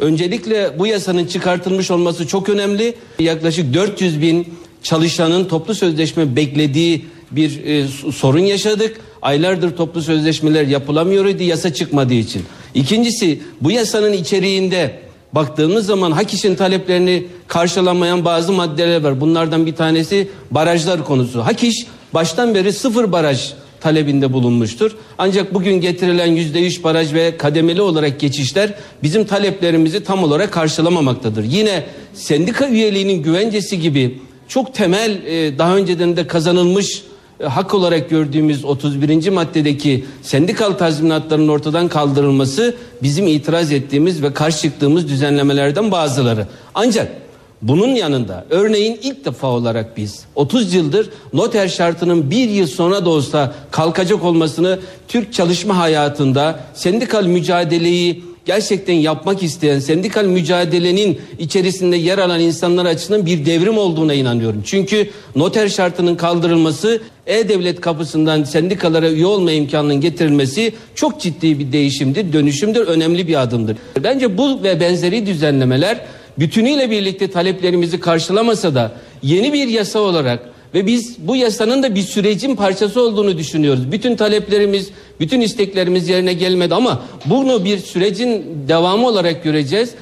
[0.00, 2.94] Öncelikle bu yasanın çıkartılmış olması çok önemli.
[3.18, 9.00] Yaklaşık 400 bin çalışanın toplu sözleşme beklediği bir e, sorun yaşadık.
[9.22, 12.42] Aylardır toplu sözleşmeler yapılamıyordu yasa çıkmadığı için.
[12.74, 15.00] İkincisi bu yasanın içeriğinde
[15.32, 19.20] baktığımız zaman hak işin taleplerini karşılamayan bazı maddeler var.
[19.20, 21.40] Bunlardan bir tanesi barajlar konusu.
[21.40, 24.96] Hak iş baştan beri sıfır baraj talebinde bulunmuştur.
[25.18, 31.44] Ancak bugün getirilen yüzde üç baraj ve kademeli olarak geçişler bizim taleplerimizi tam olarak karşılamamaktadır.
[31.44, 31.84] Yine
[32.14, 37.02] sendika üyeliğinin güvencesi gibi çok temel e, daha önceden de kazanılmış
[37.40, 39.28] e, hak olarak gördüğümüz 31.
[39.28, 46.46] maddedeki sendikal tazminatların ortadan kaldırılması bizim itiraz ettiğimiz ve karşı çıktığımız düzenlemelerden bazıları.
[46.74, 47.25] Ancak
[47.62, 53.10] bunun yanında örneğin ilk defa olarak biz 30 yıldır noter şartının bir yıl sonra da
[53.10, 62.18] olsa kalkacak olmasını Türk çalışma hayatında sendikal mücadeleyi gerçekten yapmak isteyen sendikal mücadelenin içerisinde yer
[62.18, 64.62] alan insanlar açısından bir devrim olduğuna inanıyorum.
[64.64, 72.32] Çünkü noter şartının kaldırılması e-devlet kapısından sendikalara üye olma imkanının getirilmesi çok ciddi bir değişimdir,
[72.32, 73.76] dönüşümdür, önemli bir adımdır.
[74.04, 76.00] Bence bu ve benzeri düzenlemeler
[76.38, 80.40] bütünüyle birlikte taleplerimizi karşılamasa da yeni bir yasa olarak
[80.74, 83.92] ve biz bu yasanın da bir sürecin parçası olduğunu düşünüyoruz.
[83.92, 89.94] Bütün taleplerimiz, bütün isteklerimiz yerine gelmedi ama bunu bir sürecin devamı olarak göreceğiz.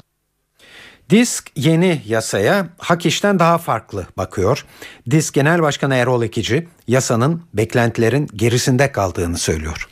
[1.10, 4.66] Disk yeni yasaya hak işten daha farklı bakıyor.
[5.10, 9.88] Disk Genel Başkanı Erol Ekici yasanın beklentilerin gerisinde kaldığını söylüyor.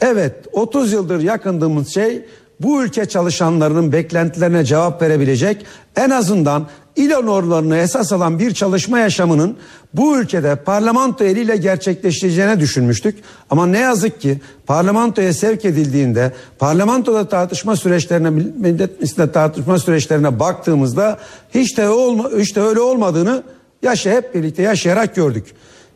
[0.00, 2.24] Evet 30 yıldır yakındığımız şey
[2.64, 9.56] bu ülke çalışanlarının beklentilerine cevap verebilecek en azından İLO normlarını esas alan bir çalışma yaşamının
[9.94, 13.18] bu ülkede parlamento eliyle gerçekleşeceğine düşünmüştük.
[13.50, 21.18] Ama ne yazık ki parlamentoya sevk edildiğinde parlamentoda tartışma süreçlerine millet tartışma süreçlerine baktığımızda
[21.54, 23.42] hiç de, olma, hiç de öyle olmadığını
[23.82, 25.46] yaşa hep birlikte yaşayarak gördük.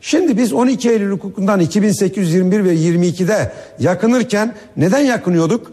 [0.01, 5.71] Şimdi biz 12 Eylül hukukundan 2821 ve 22'de yakınırken neden yakınıyorduk?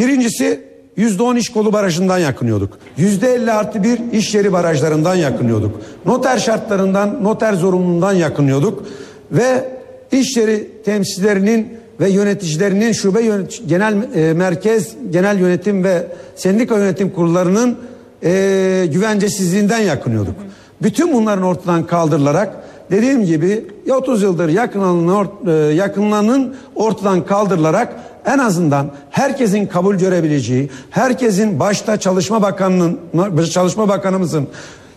[0.00, 0.60] Birincisi
[0.96, 2.78] %10 iş kolu barajından yakınıyorduk.
[2.98, 5.80] %50 artı bir iş yeri barajlarından yakınıyorduk.
[6.06, 8.86] Noter şartlarından, noter zorunluluğundan yakınıyorduk.
[9.32, 9.68] Ve
[10.12, 11.68] iş yeri temsilcilerinin
[12.00, 17.78] ve yöneticilerinin şube yönet genel e, merkez, genel yönetim ve sendika yönetim kurullarının
[18.22, 20.34] e, güvencesizliğinden yakınıyorduk.
[20.82, 22.56] Bütün bunların ortadan kaldırılarak
[22.90, 27.94] dediğim gibi 30 yıldır yakınlanın, e, yakınlanın ortadan kaldırılarak
[28.26, 34.48] en azından herkesin kabul görebileceği, herkesin başta Çalışma Bakanı'nın Çalışma Bakanımızın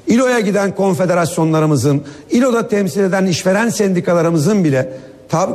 [0.08, 4.94] İLO'ya giden konfederasyonlarımızın, İLO'da temsil eden işveren sendikalarımızın bile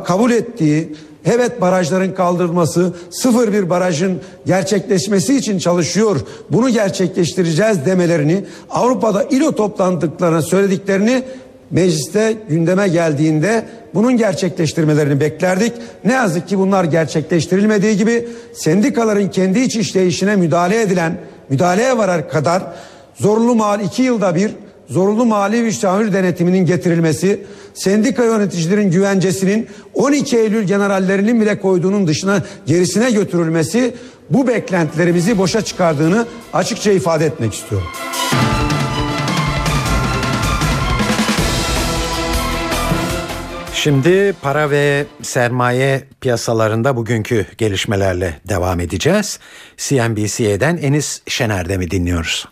[0.05, 0.93] kabul ettiği
[1.25, 6.21] evet barajların kaldırılması, sıfır bir barajın gerçekleşmesi için çalışıyor.
[6.51, 11.23] Bunu gerçekleştireceğiz demelerini Avrupa'da İLO toplantılarına söylediklerini
[11.71, 15.73] mecliste gündeme geldiğinde bunun gerçekleştirmelerini beklerdik.
[16.05, 21.17] Ne yazık ki bunlar gerçekleştirilmediği gibi sendikaların kendi iç işleyişine müdahale edilen,
[21.49, 22.63] müdahaleye varar kadar
[23.15, 24.51] zorunlu mal iki yılda bir
[24.89, 27.41] zorunlu mali müştahül denetiminin getirilmesi,
[27.75, 33.95] sendika yöneticilerin güvencesinin 12 Eylül generallerinin bile koyduğunun dışına gerisine götürülmesi
[34.31, 37.89] bu beklentilerimizi boşa çıkardığını açıkça ifade etmek istiyorum.
[43.83, 49.41] Şimdi para ve sermaye piyasalarında bugünkü gelişmelerle devam edeceğiz.
[49.77, 52.49] CNBC'den Enis Şener'de mi dinliyoruz?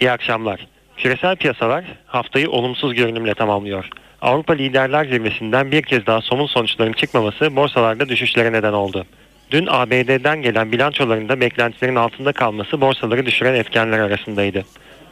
[0.00, 0.66] İyi akşamlar.
[0.96, 3.84] Küresel piyasalar haftayı olumsuz görünümle tamamlıyor.
[4.20, 9.06] Avrupa Liderler Zirvesi'nden bir kez daha somun sonuçların çıkmaması borsalarda düşüşlere neden oldu.
[9.50, 14.64] Dün ABD'den gelen bilançolarında beklentilerin altında kalması borsaları düşüren etkenler arasındaydı.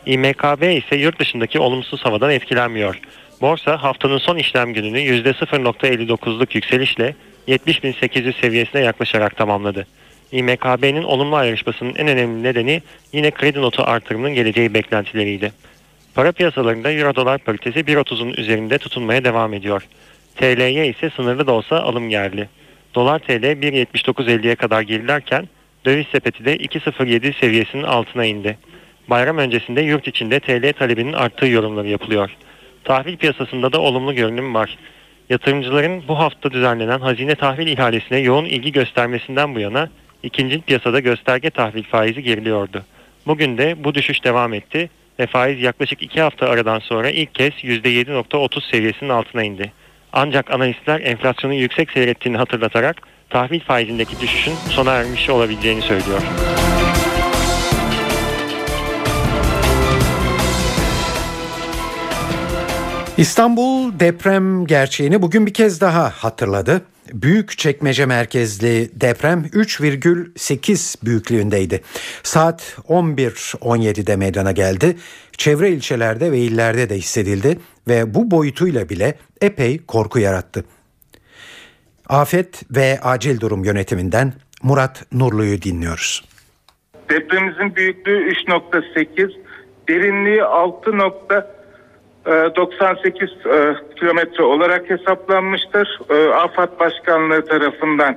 [0.06, 3.00] İMKB ise yurt dışındaki olumsuz havadan etkilenmiyor.
[3.40, 7.14] Borsa haftanın son işlem gününü %0.59'luk yükselişle
[7.48, 9.86] 70.800 seviyesine yaklaşarak tamamladı.
[10.32, 15.52] İMKB'nin olumlu ayrışmasının en önemli nedeni yine kredi notu artırımının geleceği beklentileriydi.
[16.14, 19.86] Para piyasalarında Euro dolar paritesi 1.30'un üzerinde tutunmaya devam ediyor.
[20.36, 22.48] TL'ye ise sınırlı da olsa alım geldi.
[22.94, 25.48] Dolar TL 1.79.50'ye kadar gerilerken
[25.84, 28.58] döviz sepeti de 2.07 seviyesinin altına indi.
[29.08, 32.30] Bayram öncesinde yurt içinde TL talebinin arttığı yorumları yapılıyor.
[32.86, 34.78] Tahvil piyasasında da olumlu görünüm var.
[35.30, 39.88] Yatırımcıların bu hafta düzenlenen hazine tahvil ihalesine yoğun ilgi göstermesinden bu yana
[40.22, 42.84] ikinci piyasada gösterge tahvil faizi geriliyordu.
[43.26, 47.52] Bugün de bu düşüş devam etti ve faiz yaklaşık 2 hafta aradan sonra ilk kez
[47.52, 49.72] %7.30 seviyesinin altına indi.
[50.12, 52.96] Ancak analistler enflasyonun yüksek seyrettiğini hatırlatarak
[53.30, 56.22] tahvil faizindeki düşüşün sona ermiş olabileceğini söylüyor.
[63.18, 66.82] İstanbul deprem gerçeğini bugün bir kez daha hatırladı.
[67.12, 71.82] Büyük çekmece merkezli deprem 3,8 büyüklüğündeydi.
[72.22, 74.96] Saat 11.17'de meydana geldi.
[75.32, 80.64] Çevre ilçelerde ve illerde de hissedildi ve bu boyutuyla bile epey korku yarattı.
[82.08, 86.24] Afet ve Acil Durum Yönetiminden Murat Nurlu'yu dinliyoruz.
[87.10, 89.32] Depremimizin büyüklüğü 3.8,
[89.88, 90.92] derinliği 6.
[92.26, 96.00] 98 e, kilometre olarak hesaplanmıştır.
[96.10, 98.16] E, AFAD Başkanlığı tarafından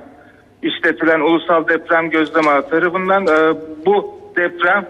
[0.62, 3.54] işletilen Ulusal Deprem Gözleme Ağı tarafından e,
[3.86, 4.86] bu deprem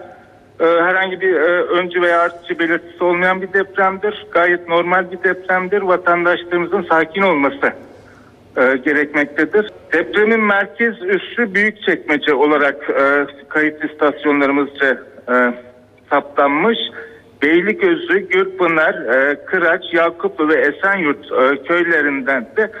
[0.59, 1.35] herhangi bir
[1.69, 4.25] öncü veya artçı belirtisi olmayan bir depremdir.
[4.31, 5.81] Gayet normal bir depremdir.
[5.81, 7.73] Vatandaşlarımızın sakin olması
[8.55, 9.71] gerekmektedir.
[9.93, 12.75] Depremin merkez üssü büyük çekmece olarak
[13.49, 14.97] kayıt istasyonlarımızca
[16.09, 16.77] saptanmış.
[17.41, 22.71] Beyliközü, Gürpınar, e, Kıraç, Yakuplu ve Esenyurt e, köylerinden de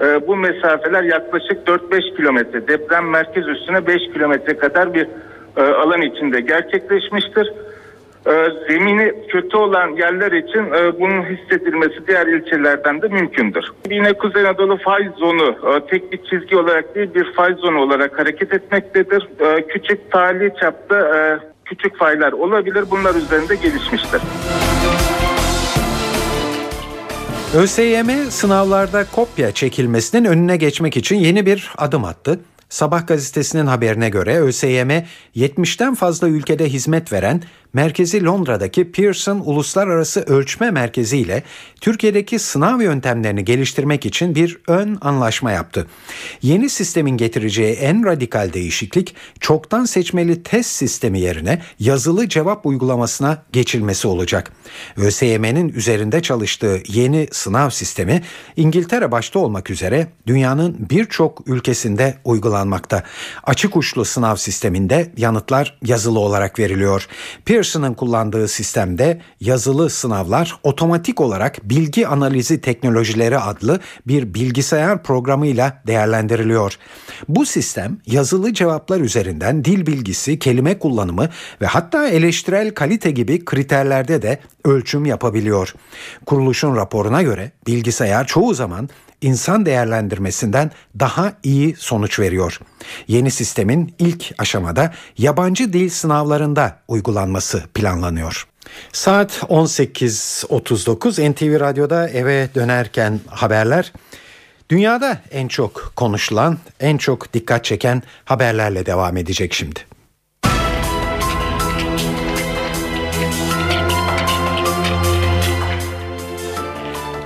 [0.00, 2.68] e, bu mesafeler yaklaşık 4-5 kilometre.
[2.68, 5.06] Deprem merkez üstüne 5 kilometre kadar bir
[5.56, 7.52] alan içinde gerçekleşmiştir.
[8.26, 8.32] E,
[8.68, 10.66] zemini kötü olan yerler için
[11.00, 13.64] bunun hissedilmesi diğer ilçelerden de mümkündür.
[13.90, 15.56] Yine Kuzey Anadolu faiz zonu
[15.90, 19.28] tek bir çizgi olarak değil bir faiz zonu olarak hareket etmektedir.
[19.68, 20.96] Küçük tali çapta
[21.70, 22.84] küçük faylar olabilir.
[22.90, 24.20] Bunlar üzerinde gelişmiştir.
[27.54, 32.40] ÖSYM sınavlarda kopya çekilmesinin önüne geçmek için yeni bir adım attı.
[32.68, 34.90] Sabah gazetesinin haberine göre ÖSYM
[35.36, 41.42] 70'ten fazla ülkede hizmet veren merkezi Londra'daki Pearson Uluslararası Ölçme Merkezi ile
[41.80, 45.86] Türkiye'deki sınav yöntemlerini geliştirmek için bir ön anlaşma yaptı.
[46.42, 54.08] Yeni sistemin getireceği en radikal değişiklik çoktan seçmeli test sistemi yerine yazılı cevap uygulamasına geçilmesi
[54.08, 54.52] olacak.
[54.96, 58.22] ÖSYM'nin üzerinde çalıştığı yeni sınav sistemi
[58.56, 63.02] İngiltere başta olmak üzere dünyanın birçok ülkesinde uygulanmakta.
[63.44, 67.08] Açık uçlu sınav sisteminde yanıtlar yazılı olarak veriliyor.
[67.60, 76.74] Pearson'ın kullandığı sistemde yazılı sınavlar otomatik olarak bilgi analizi teknolojileri adlı bir bilgisayar programıyla değerlendiriliyor.
[77.28, 81.28] Bu sistem yazılı cevaplar üzerinden dil bilgisi, kelime kullanımı
[81.60, 85.74] ve hatta eleştirel kalite gibi kriterlerde de ölçüm yapabiliyor.
[86.26, 88.88] Kuruluşun raporuna göre bilgisayar çoğu zaman
[89.20, 92.60] insan değerlendirmesinden daha iyi sonuç veriyor.
[93.08, 98.46] Yeni sistemin ilk aşamada yabancı dil sınavlarında uygulanması planlanıyor.
[98.92, 103.92] Saat 18.39 NTV Radyo'da eve dönerken haberler.
[104.70, 109.80] Dünyada en çok konuşulan, en çok dikkat çeken haberlerle devam edecek şimdi.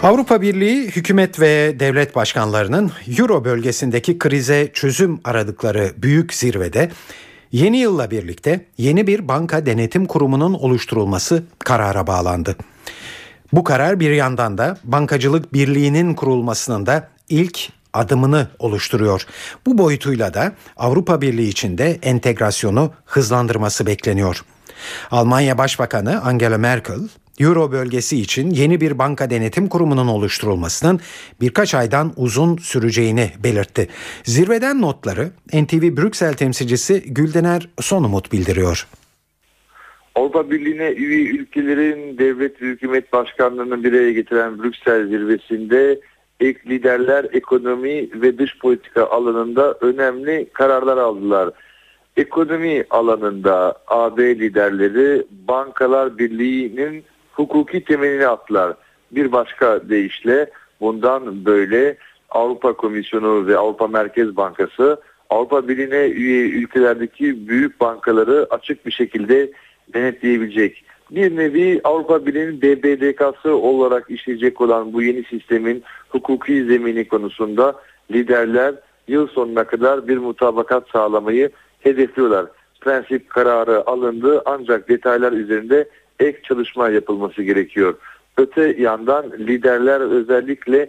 [0.05, 6.91] Avrupa Birliği hükümet ve devlet başkanlarının Euro bölgesindeki krize çözüm aradıkları büyük zirvede
[7.53, 12.57] yeni yılla birlikte yeni bir banka denetim kurumunun oluşturulması karara bağlandı.
[13.53, 19.27] Bu karar bir yandan da bankacılık birliğinin kurulmasının da ilk adımını oluşturuyor.
[19.67, 24.45] Bu boyutuyla da Avrupa Birliği içinde entegrasyonu hızlandırması bekleniyor.
[25.11, 27.01] Almanya Başbakanı Angela Merkel
[27.41, 31.01] Euro bölgesi için yeni bir banka denetim kurumunun oluşturulmasının
[31.41, 33.89] birkaç aydan uzun süreceğini belirtti.
[34.25, 38.87] Zirveden notları NTV Brüksel temsilcisi Güldener Sonumut bildiriyor.
[40.15, 46.01] Avrupa Birliği'ne üye ülkelerin devlet ve hükümet başkanlarını bir araya getiren Brüksel zirvesinde
[46.41, 51.51] ek liderler ekonomi ve dış politika alanında önemli kararlar aldılar.
[52.17, 58.75] Ekonomi alanında AB liderleri Bankalar Birliği'nin hukuki temelini attılar.
[59.11, 61.97] Bir başka deyişle bundan böyle
[62.31, 69.51] Avrupa Komisyonu ve Avrupa Merkez Bankası Avrupa Birliği'ne üye ülkelerdeki büyük bankaları açık bir şekilde
[69.95, 70.85] denetleyebilecek.
[71.11, 77.75] Bir nevi Avrupa Birliği'nin BBDK'sı olarak işleyecek olan bu yeni sistemin hukuki zemini konusunda
[78.11, 78.75] liderler
[79.09, 82.47] yıl sonuna kadar bir mutabakat sağlamayı hedefliyorlar.
[82.81, 85.89] Prensip kararı alındı ancak detaylar üzerinde
[86.21, 87.95] ek çalışma yapılması gerekiyor.
[88.37, 90.89] Öte yandan liderler özellikle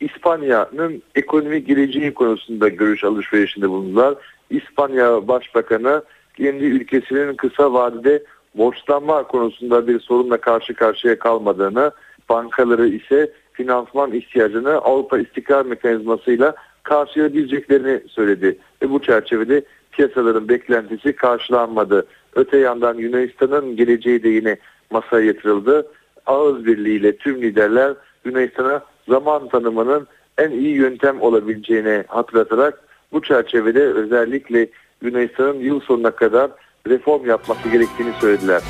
[0.00, 4.14] İspanya'nın ekonomik geleceği konusunda görüş alışverişinde bulundular.
[4.50, 6.02] İspanya Başbakanı
[6.36, 8.22] kendi ülkesinin kısa vadede
[8.54, 11.90] borçlanma konusunda bir sorunla karşı karşıya kalmadığını,
[12.28, 18.58] bankaları ise finansman ihtiyacını Avrupa İstikrar Mekanizması'yla karşılayabileceklerini söyledi.
[18.82, 19.62] Ve bu çerçevede
[19.92, 22.06] piyasaların beklentisi karşılanmadı.
[22.34, 24.56] Öte yandan Yunanistan'ın geleceği de yine
[24.90, 25.86] masaya yatırıldı.
[26.26, 30.06] Ağız birliğiyle tüm liderler Yunanistan'a zaman tanımının
[30.38, 32.80] en iyi yöntem olabileceğini hatırlatarak
[33.12, 34.68] bu çerçevede özellikle
[35.02, 36.50] Yunanistan'ın yıl sonuna kadar
[36.86, 38.62] reform yapması gerektiğini söylediler.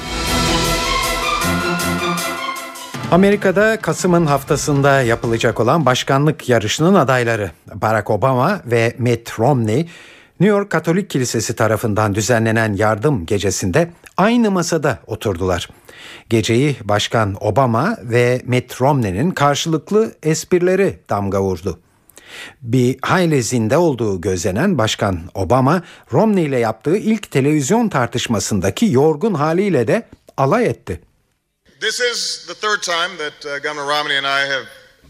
[3.11, 9.89] Amerika'da Kasım'ın haftasında yapılacak olan başkanlık yarışının adayları Barack Obama ve Mitt Romney
[10.41, 15.69] New York Katolik Kilisesi tarafından düzenlenen yardım gecesinde aynı masada oturdular.
[16.31, 21.81] Geceyi Başkan Obama ve Mitt Romney'nin karşılıklı esprileri damga vurdu.
[22.63, 29.89] Bir hayli zinde olduğu gözlenen Başkan Obama, Romney ile yaptığı ilk televizyon tartışmasındaki yorgun haliyle
[29.89, 31.01] de alay etti.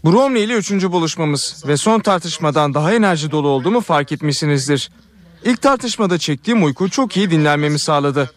[0.03, 4.89] Bu Romney ile üçüncü buluşmamız ve son tartışmadan daha enerji dolu olduğumu fark etmişsinizdir.
[5.43, 8.31] İlk tartışmada çektiğim uyku çok iyi dinlenmemi sağladı.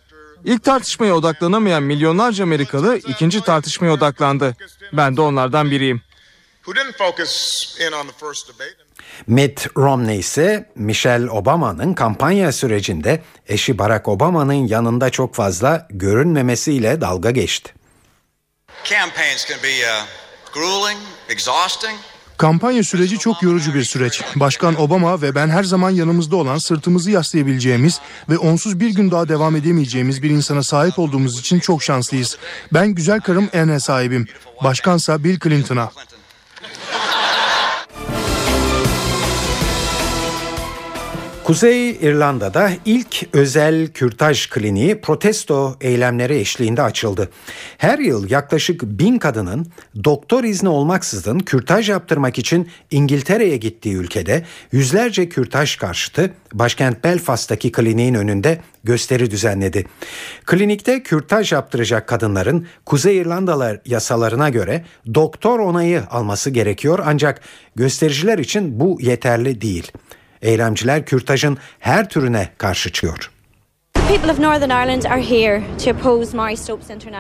[0.45, 4.57] İlk tartışmaya odaklanamayan milyonlarca Amerikalı ikinci tartışmaya odaklandı.
[4.93, 6.03] Ben de onlardan biriyim.
[9.27, 17.31] Mitt Romney ise Michelle Obama'nın kampanya sürecinde eşi Barack Obama'nın yanında çok fazla görünmemesiyle dalga
[17.31, 17.75] geçti.
[18.85, 20.07] Campaigns can be uh,
[20.55, 21.99] grueling, exhausting.
[22.43, 24.23] Kampanya süreci çok yorucu bir süreç.
[24.37, 29.29] Başkan Obama ve ben her zaman yanımızda olan sırtımızı yaslayabileceğimiz ve onsuz bir gün daha
[29.29, 32.39] devam edemeyeceğimiz bir insana sahip olduğumuz için çok şanslıyız.
[32.73, 34.27] Ben güzel karım Anne'e sahibim.
[34.65, 35.91] Başkansa Bill Clinton'a.
[41.53, 47.31] Kuzey İrlanda'da ilk özel kürtaj kliniği protesto eylemleri eşliğinde açıldı.
[47.79, 49.67] Her yıl yaklaşık bin kadının
[50.05, 58.15] doktor izni olmaksızın kürtaj yaptırmak için İngiltere'ye gittiği ülkede yüzlerce kürtaj karşıtı başkent Belfast'taki kliniğin
[58.15, 59.87] önünde gösteri düzenledi.
[60.47, 64.85] Klinikte kürtaj yaptıracak kadınların Kuzey İrlandalar yasalarına göre
[65.15, 67.41] doktor onayı alması gerekiyor ancak
[67.77, 69.93] göstericiler için bu yeterli değil.
[70.43, 73.31] Eylemciler kürtajın her türüne karşı çıkıyor.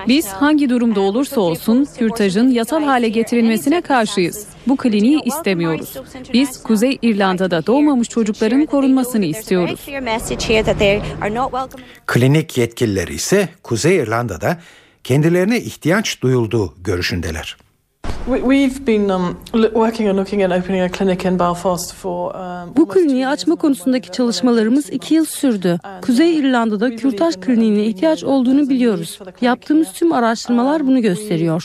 [0.08, 4.46] Biz hangi durumda olursa olsun kürtajın yasal hale getirilmesine karşıyız.
[4.66, 5.96] Bu kliniği istemiyoruz.
[6.32, 9.80] Biz Kuzey İrlanda'da doğmamış çocukların korunmasını istiyoruz.
[12.06, 14.60] Klinik yetkilileri ise Kuzey İrlanda'da
[15.04, 17.56] kendilerine ihtiyaç duyulduğu görüşündeler.
[22.76, 25.78] Bu kliniği açma konusundaki çalışmalarımız iki yıl sürdü.
[26.02, 29.18] Kuzey İrlanda'da kürtaj kliniğine ihtiyaç olduğunu biliyoruz.
[29.40, 31.64] Yaptığımız tüm araştırmalar bunu gösteriyor.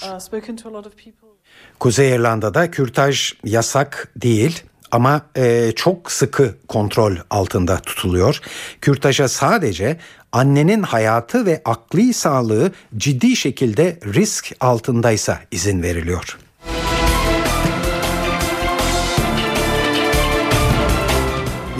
[1.79, 8.41] Kuzey İrlanda'da kürtaj yasak değil ama e, çok sıkı kontrol altında tutuluyor.
[8.81, 9.97] Kürtaja sadece
[10.31, 16.37] annenin hayatı ve akli sağlığı ciddi şekilde risk altındaysa izin veriliyor.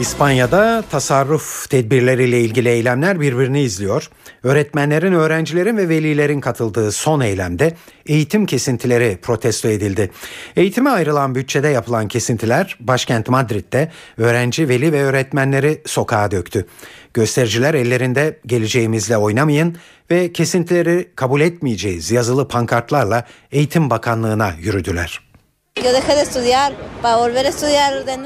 [0.00, 4.10] İspanya'da tasarruf tedbirleriyle ilgili eylemler birbirini izliyor.
[4.42, 7.74] Öğretmenlerin, öğrencilerin ve velilerin katıldığı son eylemde
[8.06, 10.10] eğitim kesintileri protesto edildi.
[10.56, 16.66] Eğitime ayrılan bütçede yapılan kesintiler başkent Madrid'de öğrenci, veli ve öğretmenleri sokağa döktü.
[17.14, 19.76] Göstericiler ellerinde geleceğimizle oynamayın
[20.10, 25.27] ve kesintileri kabul etmeyeceğiz yazılı pankartlarla Eğitim Bakanlığı'na yürüdüler.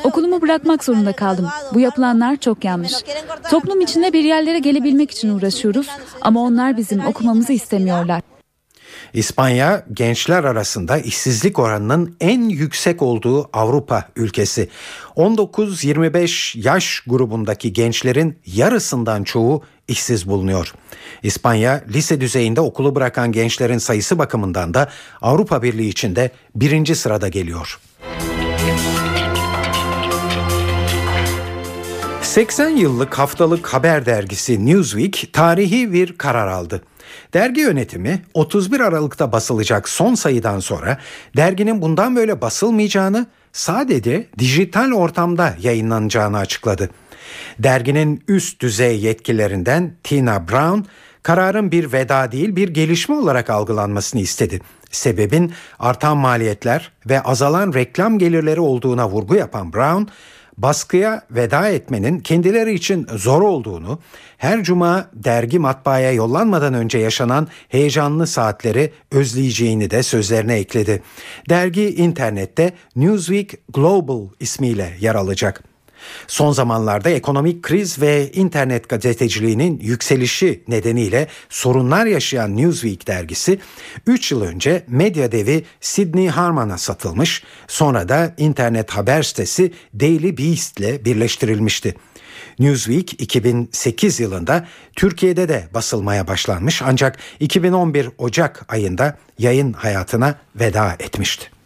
[0.04, 1.48] Okulumu bırakmak zorunda kaldım.
[1.74, 2.92] Bu yapılanlar çok yanlış.
[3.50, 5.86] Toplum içinde bir yerlere gelebilmek için uğraşıyoruz
[6.20, 8.22] ama onlar bizim okumamızı istemiyorlar.
[9.14, 14.68] İspanya gençler arasında işsizlik oranının en yüksek olduğu Avrupa ülkesi.
[15.16, 20.74] 19-25 yaş grubundaki gençlerin yarısından çoğu işsiz bulunuyor.
[21.22, 24.88] İspanya lise düzeyinde okulu bırakan gençlerin sayısı bakımından da
[25.22, 27.80] Avrupa Birliği içinde birinci sırada geliyor.
[32.32, 36.82] 80 yıllık haftalık haber dergisi Newsweek tarihi bir karar aldı.
[37.34, 40.98] Dergi yönetimi 31 Aralık'ta basılacak son sayıdan sonra
[41.36, 46.90] derginin bundan böyle basılmayacağını sadece dijital ortamda yayınlanacağını açıkladı.
[47.58, 50.80] Derginin üst düzey yetkililerinden Tina Brown
[51.22, 54.60] kararın bir veda değil bir gelişme olarak algılanmasını istedi.
[54.90, 60.02] Sebebin artan maliyetler ve azalan reklam gelirleri olduğuna vurgu yapan Brown,
[60.56, 63.98] baskıya veda etmenin kendileri için zor olduğunu,
[64.38, 71.02] her cuma dergi matbaaya yollanmadan önce yaşanan heyecanlı saatleri özleyeceğini de sözlerine ekledi.
[71.48, 75.71] Dergi internette Newsweek Global ismiyle yer alacak.
[76.26, 83.58] Son zamanlarda ekonomik kriz ve internet gazeteciliğinin yükselişi nedeniyle sorunlar yaşayan Newsweek dergisi
[84.06, 90.80] 3 yıl önce medya devi Sidney Harman'a satılmış, sonra da internet haber sitesi Daily Beast
[90.80, 91.94] ile birleştirilmişti.
[92.58, 101.61] Newsweek 2008 yılında Türkiye'de de basılmaya başlanmış ancak 2011 Ocak ayında yayın hayatına veda etmişti.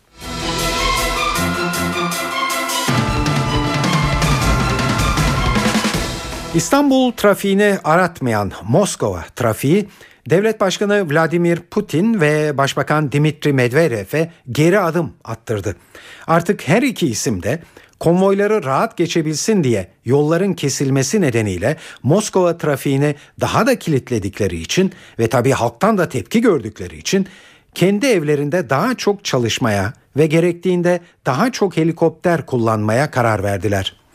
[6.57, 9.88] İstanbul trafiğini aratmayan Moskova trafiği
[10.30, 15.76] Devlet Başkanı Vladimir Putin ve Başbakan Dimitri Medvedev'e geri adım attırdı.
[16.26, 17.62] Artık her iki isim de
[18.00, 25.52] konvoyları rahat geçebilsin diye yolların kesilmesi nedeniyle Moskova trafiğini daha da kilitledikleri için ve tabii
[25.52, 27.26] halktan da tepki gördükleri için
[27.74, 34.05] kendi evlerinde daha çok çalışmaya ve gerektiğinde daha çok helikopter kullanmaya karar verdiler.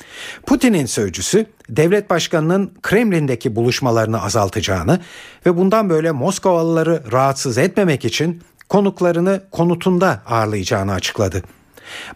[0.46, 5.00] Putin'in sözcüsü devlet başkanının Kremlin'deki buluşmalarını azaltacağını
[5.46, 11.44] ve bundan böyle Moskovalıları rahatsız etmemek için konuklarını konutunda ağırlayacağını açıkladı.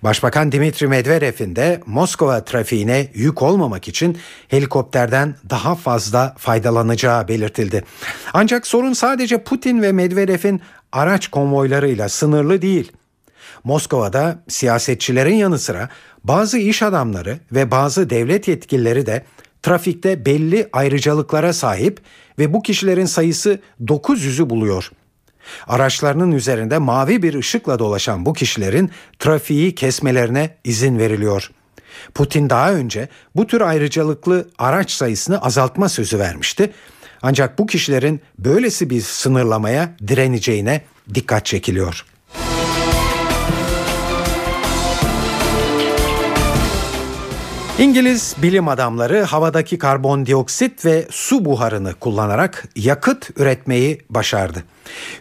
[0.04, 7.84] Başbakan Dimitri Medvedev'in de Moskova trafiğine yük olmamak için helikopterden daha fazla faydalanacağı belirtildi.
[8.34, 12.92] Ancak sorun sadece Putin ve Medvedev'in araç konvoylarıyla sınırlı değil.
[13.64, 15.90] Moskova'da siyasetçilerin yanı sıra
[16.24, 19.26] bazı iş adamları ve bazı devlet yetkilileri de
[19.64, 22.02] trafikte belli ayrıcalıklara sahip
[22.40, 24.92] ve bu kişilerin sayısı 900'ü buluyor.
[25.68, 31.52] Araçlarının üzerinde mavi bir ışıkla dolaşan bu kişilerin trafiği kesmelerine izin veriliyor.
[32.14, 36.72] Putin daha önce bu tür ayrıcalıklı araç sayısını azaltma sözü vermişti.
[37.22, 40.82] Ancak bu kişilerin böylesi bir sınırlamaya direneceğine
[41.14, 42.06] dikkat çekiliyor.
[47.80, 54.64] İngiliz bilim adamları havadaki karbondioksit ve su buharını kullanarak yakıt üretmeyi başardı.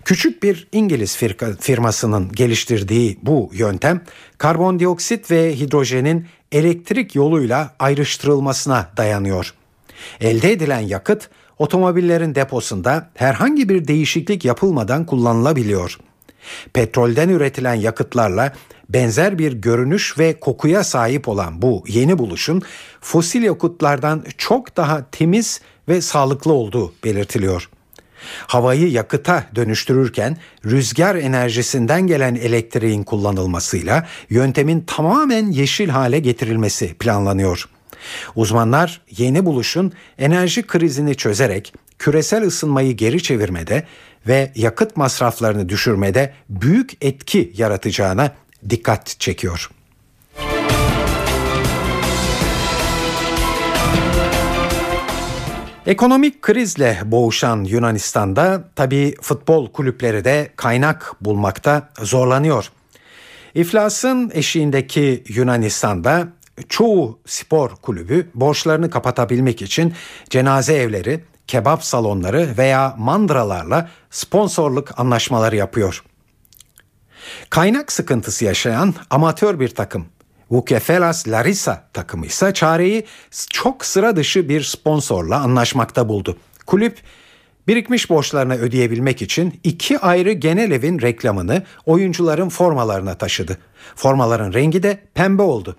[0.04, 1.16] Küçük bir İngiliz
[1.60, 4.00] firmasının geliştirdiği bu yöntem
[4.38, 9.54] karbondioksit ve hidrojenin elektrik yoluyla ayrıştırılmasına dayanıyor.
[10.20, 15.98] Elde edilen yakıt otomobillerin deposunda herhangi bir değişiklik yapılmadan kullanılabiliyor.
[16.72, 18.52] Petrolden üretilen yakıtlarla
[18.88, 22.62] benzer bir görünüş ve kokuya sahip olan bu yeni buluşun
[23.00, 27.68] fosil yakıtlardan çok daha temiz ve sağlıklı olduğu belirtiliyor.
[28.46, 37.68] Havayı yakıta dönüştürürken rüzgar enerjisinden gelen elektriğin kullanılmasıyla yöntemin tamamen yeşil hale getirilmesi planlanıyor.
[38.34, 43.86] Uzmanlar yeni buluşun enerji krizini çözerek küresel ısınmayı geri çevirmede
[44.28, 48.32] ve yakıt masraflarını düşürmede büyük etki yaratacağına
[48.70, 49.70] dikkat çekiyor.
[55.86, 62.70] Ekonomik krizle boğuşan Yunanistan'da tabi futbol kulüpleri de kaynak bulmakta zorlanıyor.
[63.54, 66.28] İflasın eşiğindeki Yunanistan'da
[66.68, 69.94] çoğu spor kulübü borçlarını kapatabilmek için
[70.30, 76.04] cenaze evleri, kebap salonları veya mandralarla sponsorluk anlaşmaları yapıyor.
[77.50, 80.06] Kaynak sıkıntısı yaşayan amatör bir takım
[80.50, 83.04] Vukefelas Larissa takımı ise çareyi
[83.50, 86.36] çok sıra dışı bir sponsorla anlaşmakta buldu.
[86.66, 86.98] Kulüp
[87.68, 93.58] birikmiş borçlarını ödeyebilmek için iki ayrı genel evin reklamını oyuncuların formalarına taşıdı.
[93.96, 95.76] Formaların rengi de pembe oldu.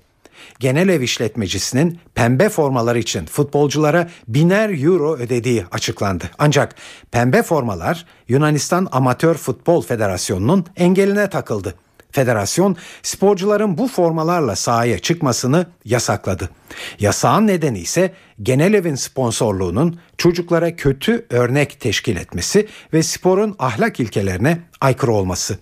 [0.59, 6.31] Genel ev işletmecisinin pembe formalar için futbolculara biner euro ödediği açıklandı.
[6.37, 6.75] Ancak
[7.11, 11.75] pembe formalar Yunanistan Amatör Futbol Federasyonu'nun engeline takıldı.
[12.15, 16.49] Federasyon sporcuların bu formalarla sahaya çıkmasını yasakladı.
[16.99, 24.59] Yasağın nedeni ise genel evin sponsorluğunun çocuklara kötü örnek teşkil etmesi ve sporun ahlak ilkelerine
[24.81, 25.59] aykırı olması.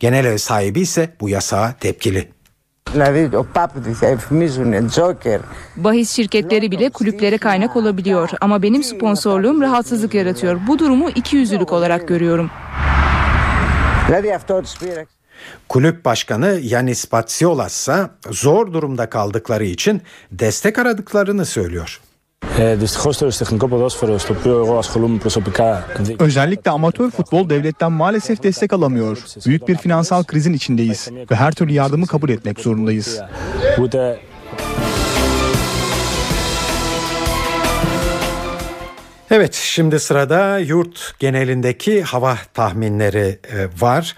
[0.00, 2.33] Genel ev sahibi ise bu yasağa tepkili.
[5.76, 10.60] Bahis şirketleri bile kulüplere kaynak olabiliyor ama benim sponsorluğum rahatsızlık yaratıyor.
[10.66, 12.50] Bu durumu iki yüzlülük olarak görüyorum.
[15.68, 22.00] Kulüp başkanı Yanis Patsiolas ise zor durumda kaldıkları için destek aradıklarını söylüyor.
[26.18, 29.18] Özellikle amatör futbol devletten maalesef destek alamıyor.
[29.46, 33.20] Büyük bir finansal krizin içindeyiz ve her türlü yardımı kabul etmek zorundayız.
[39.30, 43.38] Evet şimdi sırada yurt genelindeki hava tahminleri
[43.80, 44.16] var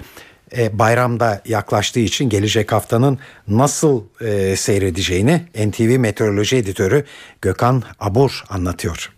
[0.56, 7.04] e, bayramda yaklaştığı için gelecek haftanın nasıl e, seyredeceğini NTV Meteoroloji Editörü
[7.42, 9.12] Gökhan Abur anlatıyor.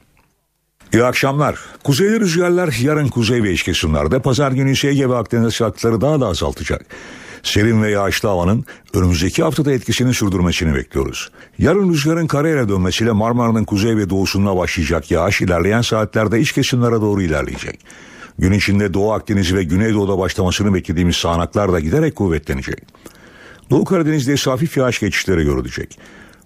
[0.92, 1.58] İyi akşamlar.
[1.84, 6.20] Kuzeyli rüzgarlar yarın kuzey ve iç kesimlerde, pazar günü ise Ege ve Akdeniz sıcaklıkları daha
[6.20, 6.86] da azaltacak.
[7.42, 8.64] Serin ve yağışlı havanın
[8.94, 11.30] önümüzdeki haftada etkisini sürdürmesini bekliyoruz.
[11.58, 17.22] Yarın rüzgarın karayla dönmesiyle Marmara'nın kuzey ve doğusunda başlayacak yağış ilerleyen saatlerde iç kesimlere doğru
[17.22, 17.80] ilerleyecek.
[18.38, 22.78] Gün içinde Doğu Akdeniz ve Güneydoğu'da başlamasını beklediğimiz sağanaklar da giderek kuvvetlenecek.
[23.70, 25.98] Doğu Karadeniz'de ise hafif yağış geçişleri görülecek.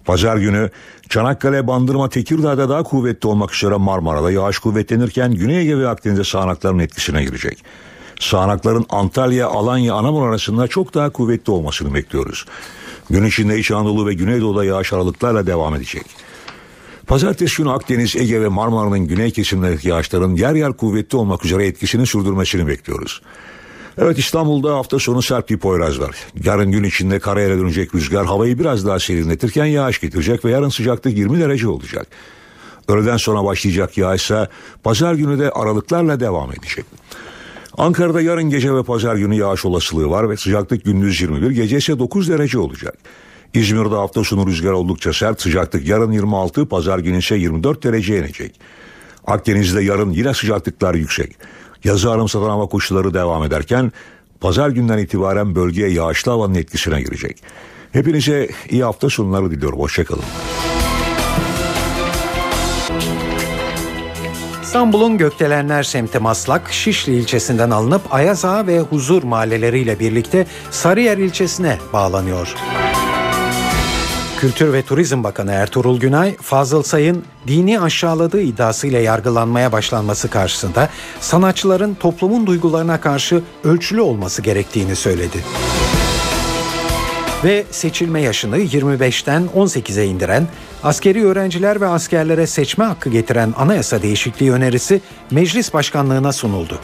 [0.05, 0.69] Pazar günü
[1.09, 6.79] Çanakkale, Bandırma, Tekirdağ'da daha kuvvetli olmak üzere Marmara'da yağış kuvvetlenirken Güney Ege ve Akdeniz'de sağanakların
[6.79, 7.63] etkisine girecek.
[8.19, 12.45] Sağanakların Antalya, Alanya, Anamur arasında çok daha kuvvetli olmasını bekliyoruz.
[13.09, 16.05] Gün içinde İç Anadolu ve Güneydoğu'da yağış aralıklarla devam edecek.
[17.07, 22.07] Pazartesi günü Akdeniz, Ege ve Marmara'nın güney kesimlerindeki yağışların yer yer kuvvetli olmak üzere etkisini
[22.07, 23.21] sürdürmesini bekliyoruz.
[23.97, 26.15] Evet İstanbul'da hafta sonu sert bir poyraz var.
[26.43, 31.17] Yarın gün içinde karayere dönecek rüzgar havayı biraz daha serinletirken yağış getirecek ve yarın sıcaklık
[31.17, 32.07] 20 derece olacak.
[32.87, 34.47] Öğleden sonra başlayacak yağış ise
[34.83, 36.85] pazar günü de aralıklarla devam edecek.
[37.77, 41.99] Ankara'da yarın gece ve pazar günü yağış olasılığı var ve sıcaklık gündüz 21, gece ise
[41.99, 42.97] 9 derece olacak.
[43.53, 48.59] İzmir'de hafta sonu rüzgar oldukça sert sıcaklık yarın 26 pazar günü ise 24 dereceye inecek.
[49.27, 51.37] Akdeniz'de yarın yine sıcaklıklar yüksek.
[51.83, 53.91] Yazı anımsatan hava koşulları devam ederken
[54.41, 57.43] pazar günden itibaren bölgeye yağışlı havanın etkisine girecek.
[57.91, 59.79] Hepinize iyi hafta sonları diliyorum.
[59.79, 60.23] Hoşçakalın.
[64.61, 72.55] İstanbul'un Gökdelenler semti Maslak, Şişli ilçesinden alınıp Ayaza ve Huzur mahalleleriyle birlikte Sarıyer ilçesine bağlanıyor.
[74.43, 80.89] Kültür ve Turizm Bakanı Ertuğrul Günay, Fazıl Say'ın dini aşağıladığı iddiasıyla yargılanmaya başlanması karşısında
[81.19, 85.37] sanatçıların toplumun duygularına karşı ölçülü olması gerektiğini söyledi.
[87.43, 90.47] Ve seçilme yaşını 25'ten 18'e indiren,
[90.83, 96.79] askeri öğrenciler ve askerlere seçme hakkı getiren anayasa değişikliği önerisi meclis başkanlığına sunuldu.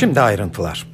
[0.00, 0.86] Şimdi ayrıntılar.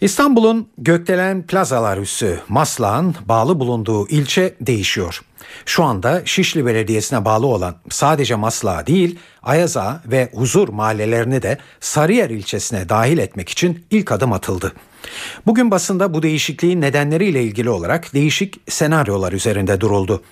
[0.00, 5.20] İstanbul'un Gökdelen Plazalar Üssü Maslak'ın bağlı bulunduğu ilçe değişiyor.
[5.64, 12.30] Şu anda Şişli Belediyesi'ne bağlı olan sadece Maslak değil Ayaza ve Huzur mahallelerini de Sarıyer
[12.30, 14.72] ilçesine dahil etmek için ilk adım atıldı.
[15.46, 20.22] Bugün basında bu değişikliğin nedenleriyle ilgili olarak değişik senaryolar üzerinde duruldu.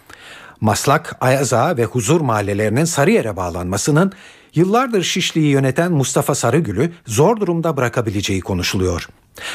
[0.61, 4.13] Maslak, Ayaza ve Huzur mahallelerinin Sarıyer'e bağlanmasının
[4.55, 9.09] yıllardır Şişli'yi yöneten Mustafa Sarıgül'ü zor durumda bırakabileceği konuşuluyor.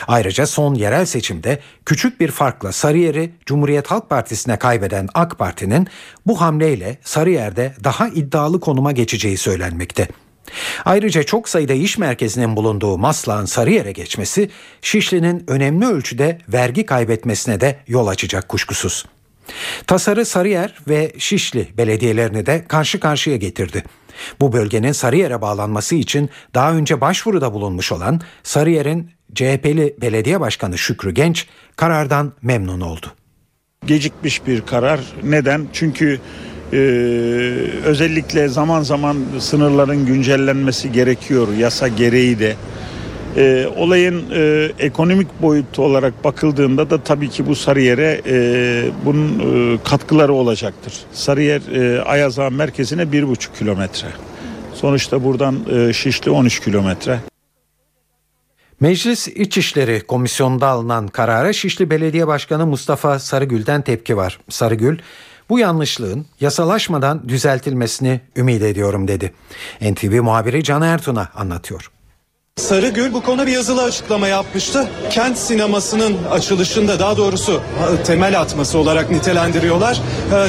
[0.08, 5.88] Ayrıca son yerel seçimde küçük bir farkla Sarıyer'i Cumhuriyet Halk Partisi'ne kaybeden AK Parti'nin
[6.26, 10.08] bu hamleyle Sarıyer'de daha iddialı konuma geçeceği söylenmekte.
[10.86, 14.50] Ayrıca çok sayıda iş merkezinin bulunduğu Maslak'ın Sarıyer'e geçmesi
[14.82, 19.06] Şişli'nin önemli ölçüde vergi kaybetmesine de yol açacak kuşkusuz.
[19.88, 23.84] Tasarı Sarıyer ve Şişli belediyelerini de karşı karşıya getirdi.
[24.42, 31.12] Bu bölgenin Sarıyer'e bağlanması için daha önce başvuruda bulunmuş olan Sarıyer'in CHP'li belediye başkanı Şükrü
[31.12, 33.08] Genç karardan memnun oldu.
[33.86, 35.00] Gecikmiş bir karar.
[35.24, 35.68] Neden?
[35.74, 36.20] Çünkü
[36.74, 36.78] ee,
[37.86, 42.56] özellikle zaman zaman sınırların güncellenmesi gerekiyor yasa gereği de.
[43.38, 48.36] Ee, olayın e, ekonomik boyutu olarak bakıldığında da tabii ki bu Sarıyer'e e,
[49.06, 50.94] bunun e, katkıları olacaktır.
[51.14, 54.08] Sarıyer e, Ayaza merkezine bir buçuk kilometre.
[54.74, 57.20] Sonuçta buradan e, Şişli 13 kilometre.
[58.80, 64.40] Meclis İçişleri Komisyonu'nda alınan karara Şişli Belediye Başkanı Mustafa Sarıgül'den tepki var.
[64.50, 64.98] Sarıgül,
[65.50, 69.34] bu yanlışlığın yasalaşmadan düzeltilmesini ümit ediyorum dedi.
[69.82, 71.92] NTV muhabiri Can Ertun'a anlatıyor.
[72.60, 74.88] Sarıgül bu konuda bir yazılı açıklama yapmıştı.
[75.10, 77.62] Kent sinemasının açılışında daha doğrusu
[78.06, 80.02] temel atması olarak nitelendiriyorlar.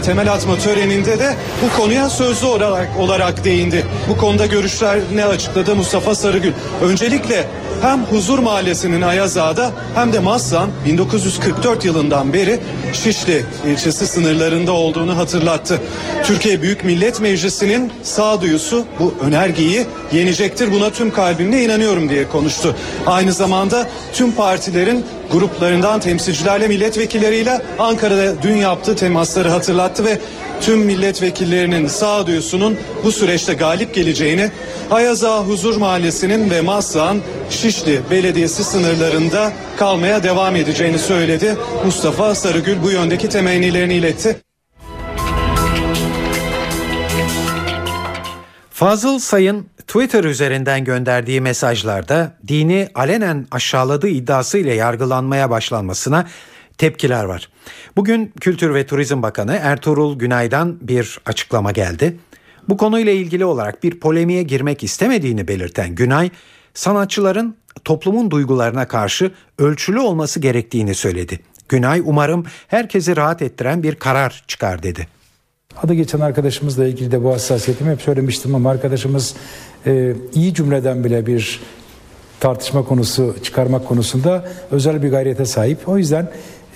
[0.05, 1.35] Temel atma töreninde de
[1.65, 3.87] bu konuya sözlü olarak, olarak değindi.
[4.09, 6.53] Bu konuda görüşler ne açıkladı Mustafa Sarıgül?
[6.83, 7.47] Öncelikle
[7.83, 12.61] hem Huzur Mahallesi'nin Ayazağ'da hem de Maslan 1944 yılından beri
[12.93, 15.81] Şişli ilçesi sınırlarında olduğunu hatırlattı.
[16.25, 20.73] Türkiye Büyük Millet Meclisi'nin sağduyusu bu önergeyi yenecektir.
[20.73, 22.77] Buna tüm kalbimle inanıyorum diye konuştu.
[23.07, 30.19] Aynı zamanda tüm partilerin gruplarından temsilcilerle milletvekilleriyle Ankara'da dün yaptığı temasları hatırlattı ve
[30.61, 34.51] tüm milletvekillerinin sağduyusunun bu süreçte galip geleceğini
[34.91, 41.57] Ayaza Huzur Mahallesi'nin ve Maslak'ın Şişli Belediyesi sınırlarında kalmaya devam edeceğini söyledi.
[41.85, 44.37] Mustafa Sarıgül bu yöndeki temennilerini iletti.
[48.71, 56.27] Fazıl Say'ın Twitter üzerinden gönderdiği mesajlarda dini alenen aşağıladığı iddiasıyla yargılanmaya başlanmasına
[56.79, 57.49] tepkiler var.
[57.97, 62.17] Bugün Kültür ve Turizm Bakanı Ertuğrul Günay'dan bir açıklama geldi.
[62.69, 66.31] Bu konuyla ilgili olarak bir polemiğe girmek istemediğini belirten Günay,
[66.75, 71.41] sanatçıların toplumun duygularına karşı ölçülü olması gerektiğini söyledi.
[71.69, 75.07] Günay umarım herkesi rahat ettiren bir karar çıkar dedi.
[75.83, 79.35] Adı geçen arkadaşımızla ilgili de bu hassasiyetimi hep söylemiştim ama arkadaşımız
[79.87, 81.61] e, iyi cümleden bile bir
[82.41, 85.89] tartışma konusu çıkarmak konusunda özel bir gayrete sahip.
[85.89, 86.29] O yüzden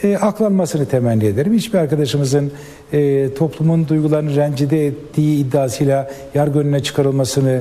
[0.03, 1.55] e, aklanmasını temenni ederim.
[1.55, 2.53] Hiçbir arkadaşımızın
[2.93, 7.61] e, toplumun duygularını rencide ettiği iddiasıyla yargı önüne çıkarılmasını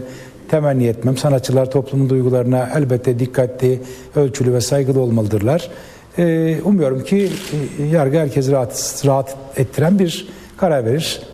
[0.49, 1.17] temenni etmem.
[1.17, 3.79] Sanatçılar toplumun duygularına elbette dikkatli,
[4.15, 5.69] ölçülü ve saygılı olmalıdırlar.
[6.17, 7.29] E, umuyorum ki
[7.79, 10.27] e, yargı herkesi rahat, rahat ettiren bir
[10.57, 11.32] karar verir.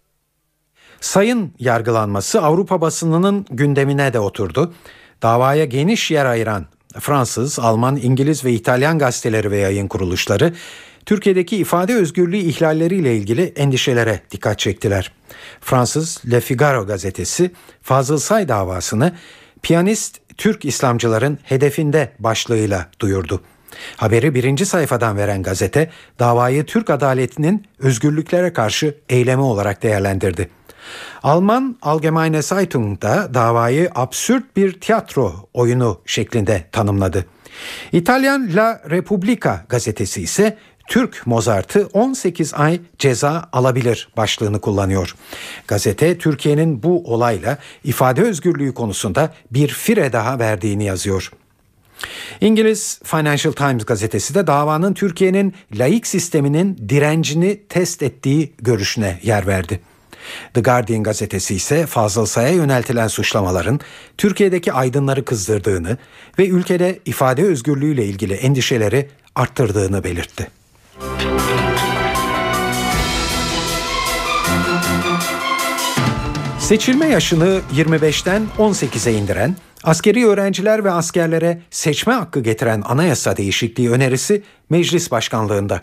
[1.01, 4.73] Sayın yargılanması Avrupa basınının gündemine de oturdu.
[5.21, 6.65] Davaya geniş yer ayıran
[6.99, 10.53] Fransız, Alman, İngiliz ve İtalyan gazeteleri ve yayın kuruluşları
[11.05, 15.11] Türkiye'deki ifade özgürlüğü ihlalleriyle ilgili endişelere dikkat çektiler.
[15.61, 19.11] Fransız Le Figaro gazetesi Fazıl Say davasını
[19.61, 23.41] piyanist Türk İslamcıların hedefinde başlığıyla duyurdu.
[23.97, 25.89] Haberi birinci sayfadan veren gazete
[26.19, 30.49] davayı Türk adaletinin özgürlüklere karşı eylemi olarak değerlendirdi.
[31.23, 37.25] Alman Allgemeine Zeitung da davayı absürt bir tiyatro oyunu şeklinde tanımladı.
[37.91, 45.15] İtalyan La Repubblica gazetesi ise Türk Mozart'ı 18 ay ceza alabilir başlığını kullanıyor.
[45.67, 51.31] Gazete Türkiye'nin bu olayla ifade özgürlüğü konusunda bir fire daha verdiğini yazıyor.
[52.41, 59.79] İngiliz Financial Times gazetesi de davanın Türkiye'nin laik sisteminin direncini test ettiği görüşüne yer verdi.
[60.53, 63.80] The Guardian gazetesi ise Fazıl Say'a yöneltilen suçlamaların
[64.17, 65.97] Türkiye'deki aydınları kızdırdığını
[66.39, 70.47] ve ülkede ifade özgürlüğüyle ilgili endişeleri arttırdığını belirtti.
[76.59, 84.43] Seçilme yaşını 25'ten 18'e indiren, askeri öğrenciler ve askerlere seçme hakkı getiren anayasa değişikliği önerisi
[84.69, 85.82] meclis başkanlığında.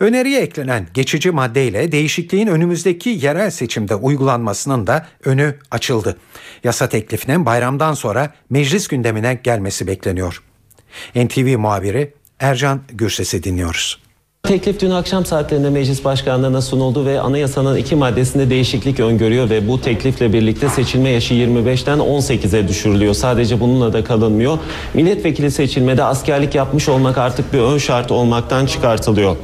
[0.00, 6.16] Öneriye eklenen geçici maddeyle değişikliğin önümüzdeki yerel seçimde uygulanmasının da önü açıldı.
[6.64, 10.42] Yasa teklifinin bayramdan sonra meclis gündemine gelmesi bekleniyor.
[11.16, 14.03] NTV muhabiri Ercan Gürses'i dinliyoruz.
[14.48, 19.80] Teklif dün akşam saatlerinde meclis başkanlığına sunuldu ve anayasanın iki maddesinde değişiklik öngörüyor ve bu
[19.80, 23.14] teklifle birlikte seçilme yaşı 25'ten 18'e düşürülüyor.
[23.14, 24.58] Sadece bununla da kalınmıyor.
[24.94, 29.36] Milletvekili seçilmede askerlik yapmış olmak artık bir ön şart olmaktan çıkartılıyor.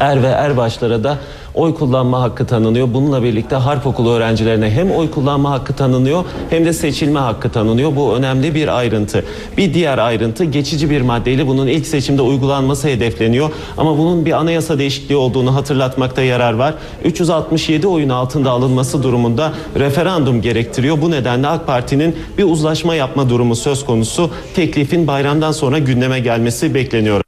[0.00, 1.18] Er ve erbaşlara da
[1.54, 2.94] oy kullanma hakkı tanınıyor.
[2.94, 7.96] Bununla birlikte harp okulu öğrencilerine hem oy kullanma hakkı tanınıyor hem de seçilme hakkı tanınıyor.
[7.96, 9.24] Bu önemli bir ayrıntı.
[9.56, 13.50] Bir diğer ayrıntı geçici bir maddeyle bunun ilk seçimde uygulanması hedefleniyor.
[13.78, 16.74] Ama bunun bir anayasa değişikliği olduğunu hatırlatmakta yarar var.
[17.04, 21.02] 367 oyun altında alınması durumunda referandum gerektiriyor.
[21.02, 24.30] Bu nedenle AK Parti'nin bir uzlaşma yapma durumu söz konusu.
[24.54, 27.23] Teklifin bayramdan sonra gündeme gelmesi bekleniyor.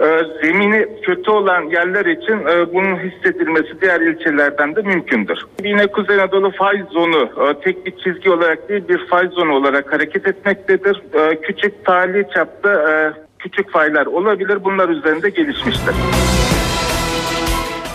[0.00, 0.06] E,
[0.42, 5.38] zemini kötü olan yerler için e, bunun hissedilmesi diğer ilçelerden de mümkündür.
[5.64, 9.92] Yine Kuzey Anadolu faiz zonu e, tek bir çizgi olarak değil bir faiz zonu olarak
[9.92, 11.02] hareket etmektedir.
[11.14, 14.64] E, küçük tali çapta e, küçük faylar olabilir.
[14.64, 15.94] Bunlar üzerinde gelişmiştir.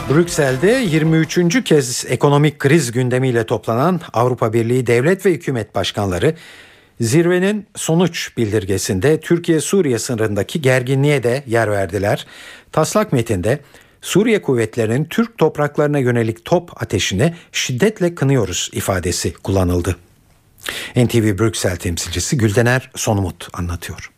[0.09, 1.63] Brüksel'de 23.
[1.63, 6.33] kez ekonomik kriz gündemiyle toplanan Avrupa Birliği devlet ve hükümet başkanları
[6.99, 12.27] zirvenin sonuç bildirgesinde Türkiye-Suriye sınırındaki gerginliğe de yer verdiler.
[12.71, 13.59] Taslak metinde
[14.01, 19.95] Suriye kuvvetlerinin Türk topraklarına yönelik top ateşini şiddetle kınıyoruz ifadesi kullanıldı.
[20.95, 24.11] NTV Brüksel temsilcisi Güldener Sonumut anlatıyor.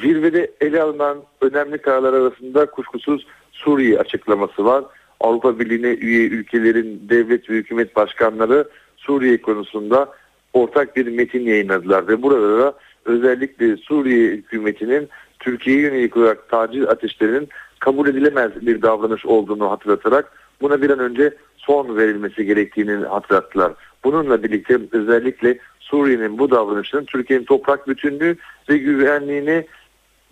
[0.00, 3.26] Zirvede ele alınan önemli kararlar arasında kuşkusuz
[3.64, 4.84] Suriye açıklaması var.
[5.20, 10.08] Avrupa Birliği'ne üye ülkelerin devlet ve hükümet başkanları Suriye konusunda
[10.52, 15.08] ortak bir metin yayınladılar ve burada da özellikle Suriye hükümetinin
[15.38, 17.48] Türkiye'ye yönelik olarak taciz ateşlerinin
[17.78, 23.72] kabul edilemez bir davranış olduğunu hatırlatarak buna bir an önce son verilmesi gerektiğini hatırlattılar.
[24.04, 28.36] Bununla birlikte özellikle Suriye'nin bu davranışının Türkiye'nin toprak bütünlüğü
[28.68, 29.66] ve güvenliğini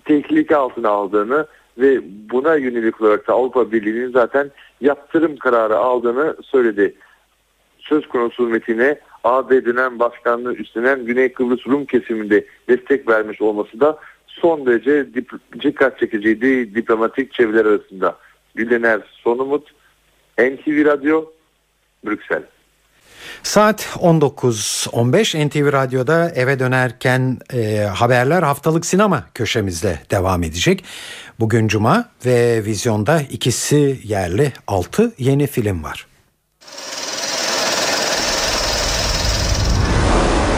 [0.05, 1.47] tehlike altına aldığını
[1.79, 2.01] ve
[2.31, 4.51] buna yönelik olarak da Avrupa Birliği'nin zaten
[4.81, 6.95] yaptırım kararı aldığını söyledi.
[7.79, 13.99] Söz konusu metine AB dönem başkanlığı üstlenen Güney Kıbrıs Rum kesiminde destek vermiş olması da
[14.27, 15.07] son derece
[15.63, 18.19] dikkat çekiciydi diplomatik çevreler arasında.
[18.55, 19.71] Gülener Sonumut,
[20.39, 21.25] NTV Radyo,
[22.07, 22.43] Brüksel.
[23.43, 30.85] Saat 19.15 NTV Radyo'da eve dönerken e, haberler haftalık sinema köşemizle devam edecek.
[31.41, 36.07] Bugün Cuma ve vizyonda ikisi yerli 6 yeni film var.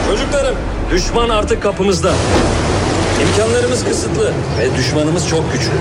[0.07, 0.57] Çocuklarım
[0.91, 2.13] düşman artık kapımızda.
[3.21, 5.73] İmkanlarımız kısıtlı ve düşmanımız çok güçlü.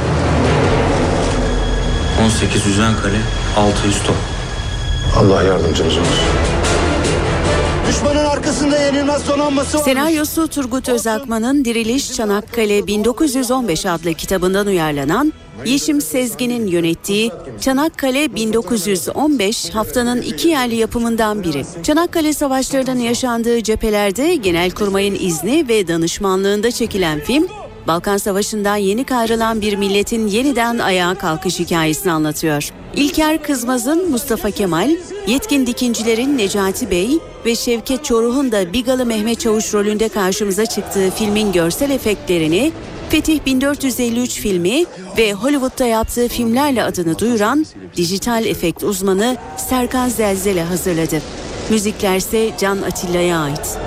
[2.25, 3.19] 18 yüzen kale,
[3.57, 4.17] 600 top.
[5.17, 6.64] Allah yardımcımız olsun.
[7.89, 9.82] Düşmanın arkasında yenilmez donanması var.
[9.82, 15.32] Senaryosu Turgut Özakman'ın Diriliş Çanakkale 1915 adlı kitabından uyarlanan
[15.64, 21.64] Yeşim Sezgin'in yönettiği Çanakkale 1915 haftanın iki yerli yapımından biri.
[21.82, 27.47] Çanakkale savaşlarının yaşandığı cephelerde Genelkurmay'ın izni ve danışmanlığında çekilen film
[27.87, 32.70] Balkan Savaşı'ndan yeni kayrılan bir milletin yeniden ayağa kalkış hikayesini anlatıyor.
[32.97, 34.91] İlker Kızmaz'ın Mustafa Kemal,
[35.26, 41.53] yetkin dikincilerin Necati Bey ve Şevket Çoruh'un da Bigalı Mehmet Çavuş rolünde karşımıza çıktığı filmin
[41.53, 42.72] görsel efektlerini
[43.11, 44.85] Fetih 1453 filmi
[45.18, 47.66] ve Hollywood'da yaptığı filmlerle adını duyuran
[47.97, 51.22] dijital efekt uzmanı Serkan Zelzele hazırladı.
[51.70, 53.78] Müzikler ise Can Atilla'ya ait.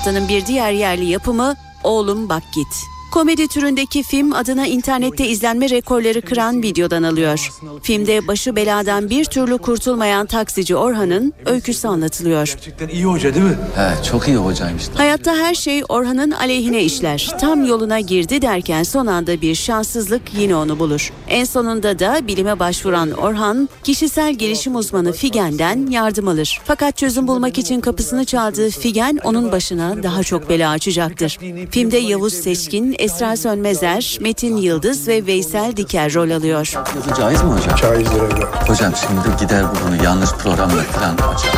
[0.00, 2.84] Haftanın bir diğer yerli yapımı Oğlum Bak Git.
[3.10, 7.50] Komedi türündeki film adına internette izlenme rekorları kıran videodan alıyor.
[7.82, 12.46] Filmde başı beladan bir türlü kurtulmayan taksici Orhan'ın öyküsü anlatılıyor.
[12.46, 13.58] Gerçekten iyi hoca değil mi?
[13.76, 14.84] He çok iyi hocaymış.
[14.94, 17.28] Hayatta her şey Orhan'ın aleyhine işler.
[17.40, 21.12] Tam yoluna girdi derken son anda bir şanssızlık yine onu bulur.
[21.28, 26.60] En sonunda da bilime başvuran Orhan, kişisel gelişim uzmanı Figen'den yardım alır.
[26.64, 31.38] Fakat çözüm bulmak için kapısını çaldığı Figen onun başına daha çok bela açacaktır.
[31.70, 36.72] Filmde Yavuz Seçkin, Esra Sönmezer, Metin Yıldız ve Veysel Diker rol alıyor.
[37.18, 37.76] Caiz mi hocam?
[37.76, 38.20] Caizdir
[38.68, 41.54] Hocam şimdi gider bu bunu yanlış programla falan hocam.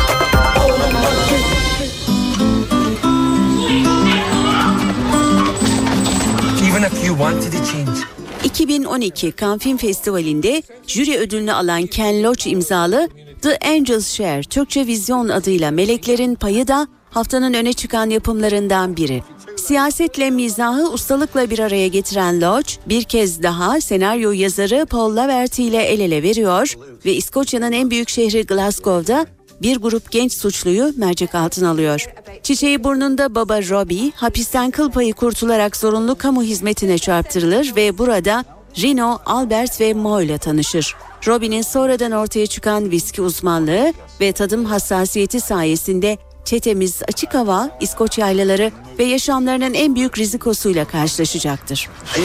[6.71, 8.01] Even if you wanted to change.
[8.45, 13.09] 2012 Cannes Film Festivali'nde jüri ödülünü alan Ken Loach imzalı
[13.43, 19.23] The Angels Share Türkçe Vizyon adıyla Meleklerin Payı da haftanın öne çıkan yapımlarından biri.
[19.57, 25.83] Siyasetle mizahı ustalıkla bir araya getiren Loach bir kez daha senaryo yazarı Paul Laverty ile
[25.83, 29.27] el ele veriyor ve İskoçya'nın en büyük şehri Glasgow'da
[29.63, 32.07] bir grup genç suçluyu mercek altına alıyor.
[32.43, 38.45] Çiçeği burnunda baba Robbie hapisten kıl payı kurtularak zorunlu kamu hizmetine çarptırılır ve burada
[38.79, 40.97] Rino, Albert ve Mo ile tanışır.
[41.27, 48.73] Robbie'nin sonradan ortaya çıkan viski uzmanlığı ve tadım hassasiyeti sayesinde çetemiz açık hava, İskoç yaylaları
[48.99, 51.89] ve yaşamlarının en büyük rizikosuyla karşılaşacaktır.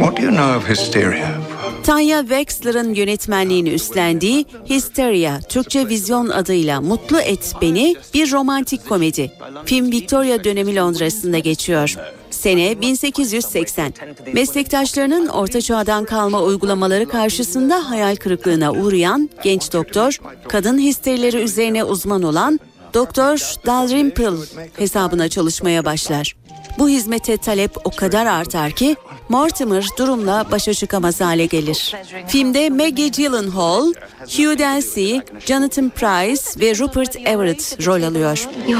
[0.00, 1.47] What do you know of hysteria?
[1.88, 9.32] Tanya Wexler'ın yönetmenliğini üstlendiği Hysteria, Türkçe Vizyon adıyla Mutlu Et Beni bir romantik komedi.
[9.64, 11.96] Film Victoria dönemi Londra'sında geçiyor.
[12.30, 13.92] Sene 1880.
[14.32, 20.18] Meslektaşlarının orta çağdan kalma uygulamaları karşısında hayal kırıklığına uğrayan genç doktor,
[20.48, 22.60] kadın histerileri üzerine uzman olan
[22.94, 26.36] Doktor Dalrymple hesabına çalışmaya başlar.
[26.78, 28.96] Bu hizmete talep o kadar artar ki
[29.28, 31.96] Mortimer durumla başa çıkamaz hale gelir.
[32.26, 35.16] Filmde Maggie Gyllenhaal, Hugh Dancy,
[35.46, 38.48] Jonathan Price ve Rupert Everett rol alıyor.
[38.68, 38.78] You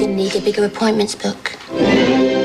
[0.00, 2.35] gonna need a bigger appointments book.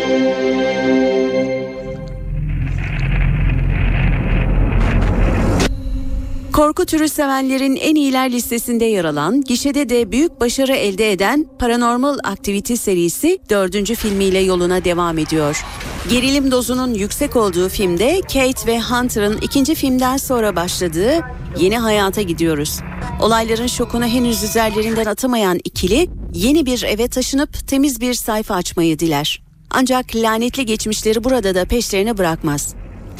[6.53, 12.17] Korku türü sevenlerin en iyiler listesinde yer alan, gişede de büyük başarı elde eden Paranormal
[12.23, 15.65] Activity serisi dördüncü filmiyle yoluna devam ediyor.
[16.09, 21.19] Gerilim dozunun yüksek olduğu filmde Kate ve Hunter'ın ikinci filmden sonra başladığı
[21.57, 22.79] yeni hayata gidiyoruz.
[23.21, 29.43] Olayların şokunu henüz üzerlerinden atamayan ikili yeni bir eve taşınıp temiz bir sayfa açmayı diler.
[29.69, 32.73] Ancak lanetli geçmişleri burada da peşlerine bırakmaz.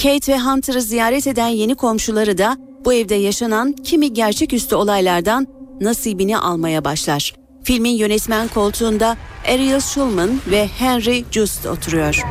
[0.04, 5.48] Kate ve Hunter'ı ziyaret eden yeni komşuları da bu evde yaşanan kimi gerçeküstü olaylardan
[5.82, 7.34] nasibini almaya başlar.
[7.64, 9.18] Filmin yönetmen koltuğunda
[9.48, 12.22] Ariel Schulman ve Henry Just oturuyor.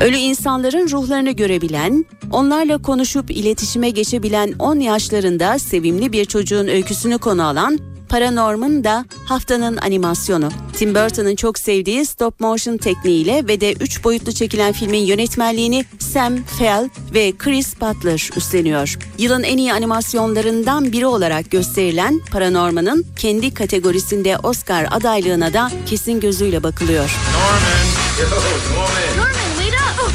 [0.00, 7.46] Ölü insanların ruhlarını görebilen, onlarla konuşup iletişime geçebilen 10 yaşlarında sevimli bir çocuğun öyküsünü konu
[7.46, 7.78] alan
[8.08, 10.48] Paranorman da haftanın animasyonu.
[10.72, 16.42] Tim Burton'ın çok sevdiği stop motion tekniğiyle ve de 3 boyutlu çekilen filmin yönetmenliğini Sam
[16.44, 18.98] Fell ve Chris Butler üstleniyor.
[19.18, 26.62] Yılın en iyi animasyonlarından biri olarak gösterilen Paranorman'ın kendi kategorisinde Oscar adaylığına da kesin gözüyle
[26.62, 27.10] bakılıyor.
[29.16, 30.12] Norman, wait up!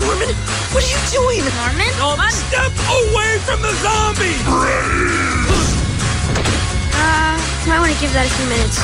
[0.00, 0.28] Norman,
[0.72, 1.42] what are you doing?
[1.44, 1.92] Norman?
[2.00, 2.30] Norman?
[2.30, 5.73] Step away from the zombie!
[7.66, 8.78] Might want to give that a few minutes.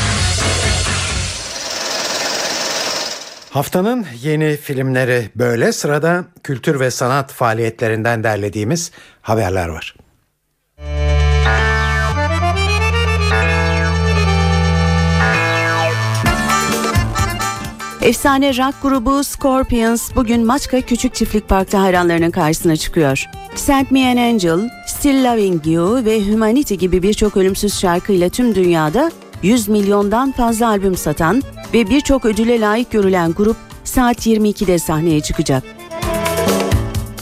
[3.51, 8.91] Haftanın yeni filmleri böyle sırada kültür ve sanat faaliyetlerinden derlediğimiz
[9.23, 9.95] haberler var.
[18.03, 23.25] Efsane rock grubu Scorpions bugün Maçka Küçük Çiftlik Park'ta hayranlarının karşısına çıkıyor.
[23.55, 29.11] Send Me An Angel, Still Loving You ve Humanity gibi birçok ölümsüz şarkıyla tüm dünyada
[29.43, 31.43] 100 milyondan fazla albüm satan
[31.75, 35.65] ve birçok ödüle layık görülen grup saat 22'de sahneye çıkacak.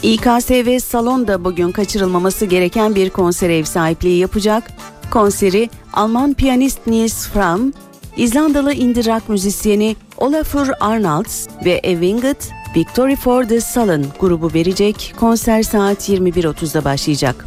[0.03, 4.71] İKSV Salon'da bugün kaçırılmaması gereken bir konser ev sahipliği yapacak.
[5.11, 7.73] Konseri Alman piyanist Nils Fram,
[8.19, 12.37] İzlandalı indie rock müzisyeni Olafur Arnalds ve Evinged
[12.77, 15.15] Victory for the Sullen grubu verecek.
[15.21, 17.47] Konser saat 21.30'da başlayacak.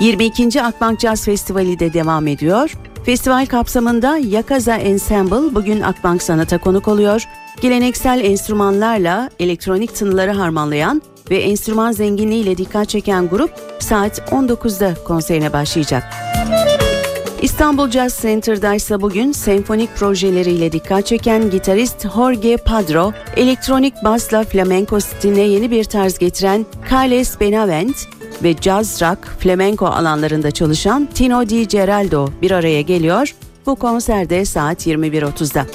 [0.00, 0.62] 22.
[0.62, 2.72] Akbank Jazz Festivali de devam ediyor.
[3.04, 7.24] Festival kapsamında Yakaza Ensemble bugün Akbank Sanat'a konuk oluyor.
[7.60, 16.04] Geleneksel enstrümanlarla elektronik tınıları harmanlayan ve enstrüman zenginliğiyle dikkat çeken grup saat 19'da konserine başlayacak.
[17.42, 25.00] İstanbul Jazz Center'da ise bugün senfonik projeleriyle dikkat çeken gitarist Jorge Padro, elektronik basla flamenco
[25.00, 27.96] stiline yeni bir tarz getiren Carles Benavent
[28.42, 33.34] ve jazz rock, flamenco alanlarında çalışan Tino Di Geraldo bir araya geliyor.
[33.66, 35.66] Bu konserde saat 21.30'da.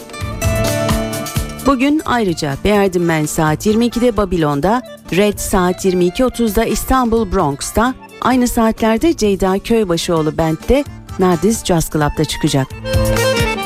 [1.66, 4.82] Bugün ayrıca Bearden Man saat 22'de Babilon'da,
[5.12, 10.84] Red saat 22.30'da İstanbul Bronx'ta, aynı saatlerde Ceyda Köybaşıoğlu Band'de
[11.20, 12.68] Nardiz Jazz Club'da çıkacak.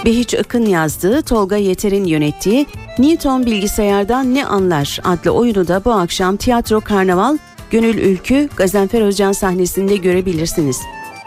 [0.06, 2.66] Behiç Akın yazdığı, Tolga Yeter'in yönettiği
[3.00, 7.38] Newton Bilgisayardan Ne Anlar adlı oyunu da bu akşam Tiyatro Karnaval
[7.72, 10.78] Gönül Ülkü Gazanfer Özcan sahnesinde görebilirsiniz.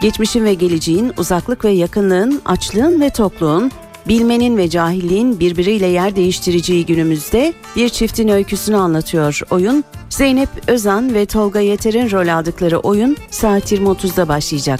[0.01, 3.71] Geçmişin ve geleceğin, uzaklık ve yakınlığın, açlığın ve tokluğun,
[4.07, 9.83] bilmenin ve cahilliğin birbiriyle yer değiştireceği günümüzde bir çiftin öyküsünü anlatıyor oyun.
[10.09, 14.79] Zeynep Özan ve Tolga Yeter'in rol aldıkları oyun saat 20.30'da başlayacak.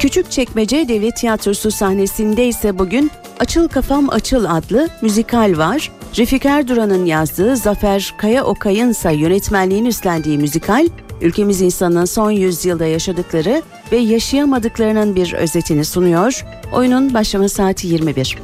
[0.00, 5.92] Küçükçekmece Devlet Tiyatrosu sahnesinde ise bugün Açıl Kafam Açıl adlı müzikal var.
[6.18, 10.88] Refik Erduran'ın yazdığı Zafer Kaya Okay'ın ise yönetmenliğini üstlendiği müzikal,
[11.20, 16.44] ülkemiz insanının son yüzyılda yaşadıkları ve yaşayamadıklarının bir özetini sunuyor.
[16.72, 18.38] Oyunun başlama saati 21.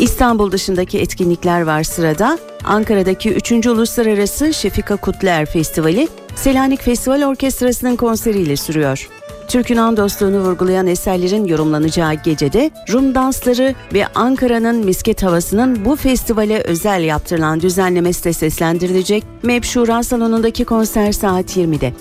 [0.00, 2.38] İstanbul dışındaki etkinlikler var sırada.
[2.64, 3.52] Ankara'daki 3.
[3.66, 9.08] Uluslararası Şefika Kutler Festivali, Selanik Festival Orkestrası'nın konseriyle sürüyor.
[9.48, 17.02] Türk-Yunan dostluğunu vurgulayan eserlerin yorumlanacağı gecede Rum dansları ve Ankara'nın misket havasının bu festivale özel
[17.02, 19.24] yaptırılan düzenlemesi de seslendirilecek.
[19.42, 21.92] MEP Şura Salonu'ndaki konser saat 20'de.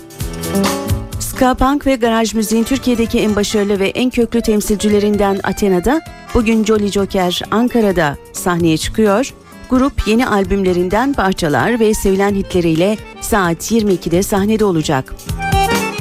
[1.20, 6.02] Ska Punk ve garaj müziğin Türkiye'deki en başarılı ve en köklü temsilcilerinden Athena'da
[6.34, 9.34] bugün Jolly Joker Ankara'da sahneye çıkıyor.
[9.70, 15.16] Grup yeni albümlerinden parçalar ve sevilen hitleriyle saat 22'de sahnede olacak.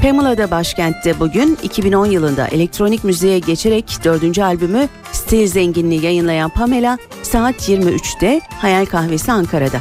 [0.04, 7.68] Pamela'da başkentte bugün 2010 yılında elektronik müziğe geçerek dördüncü albümü Stil Zenginliği yayınlayan Pamela saat
[7.68, 9.80] 23'te Hayal Kahvesi Ankara'da.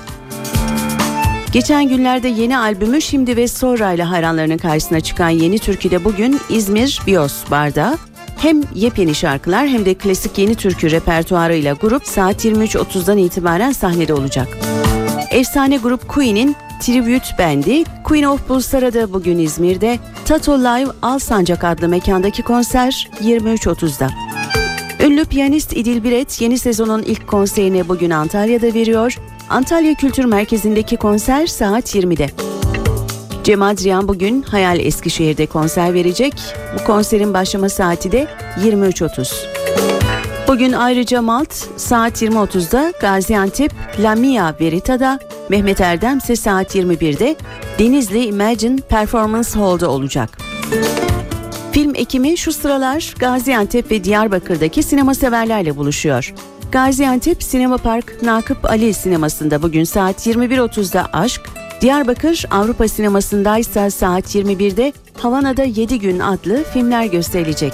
[1.52, 7.02] Geçen günlerde yeni albümü Şimdi ve Sonra ile hayranlarının karşısına çıkan yeni türküde bugün İzmir
[7.08, 7.98] Bios Bar'da
[8.38, 14.48] hem yepyeni şarkılar hem de klasik yeni türkü repertuarıyla grup saat 23.30'dan itibaren sahnede olacak.
[15.32, 16.56] Efsane grup Queen'in
[16.86, 24.10] Tribute Bendi Queen of Pulsar'a bugün İzmir'de Tato Live Al Sancak adlı mekandaki konser 23.30'da.
[25.06, 29.18] Ünlü piyanist İdil Biret yeni sezonun ilk konserini bugün Antalya'da veriyor.
[29.50, 32.30] Antalya Kültür Merkezi'ndeki konser saat 20'de.
[33.44, 36.34] Cem Adrian bugün Hayal Eskişehir'de konser verecek.
[36.80, 38.28] Bu konserin başlama saati de
[38.64, 39.34] 23.30.
[40.48, 45.20] Bugün ayrıca Malt saat 20.30'da Gaziantep Lamia Verita'da
[45.54, 47.36] Mehmet Erdem ise saat 21'de
[47.80, 50.38] Denizli Imagine Performance Hall'da olacak.
[51.72, 56.34] Film ekimi şu sıralar Gaziantep ve Diyarbakır'daki sinema severlerle buluşuyor.
[56.72, 61.42] Gaziantep Sinema Park Nakıp Ali sinemasında bugün saat 21.30'da Aşk,
[61.82, 67.74] Diyarbakır Avrupa sinemasında ise saat 21'de Havana'da 7 gün adlı filmler gösterilecek.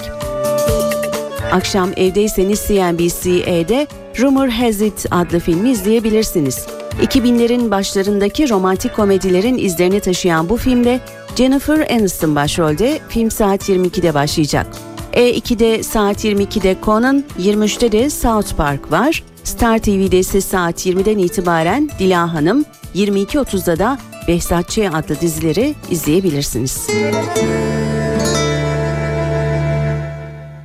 [1.52, 3.86] Akşam evdeyseniz CNBC'de
[4.20, 6.79] Rumor Has It adlı filmi izleyebilirsiniz.
[7.02, 11.00] 2000'lerin başlarındaki romantik komedilerin izlerini taşıyan bu filmde
[11.36, 14.66] Jennifer Aniston başrolde film saat 22'de başlayacak.
[15.12, 19.22] E2'de saat 22'de Conan, 23'te de South Park var.
[19.44, 23.98] Star TV'de ise saat 20'den itibaren Dila Hanım, 22.30'da da
[24.28, 26.86] Behzatçı adlı dizileri izleyebilirsiniz.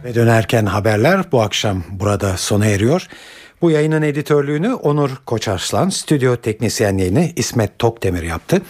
[0.03, 3.07] Ve dönerken haberler bu akşam burada sona eriyor.
[3.61, 8.61] Bu yayının editörlüğünü Onur Koçarslan, stüdyo teknisyenliğini İsmet Tokdemir yaptı.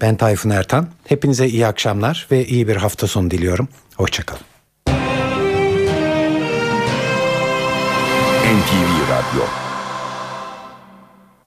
[0.00, 0.88] Ben Tayfun Ertan.
[1.06, 3.68] Hepinize iyi akşamlar ve iyi bir hafta sonu diliyorum.
[3.96, 4.42] Hoşçakalın.
[8.48, 9.67] NTV Radyo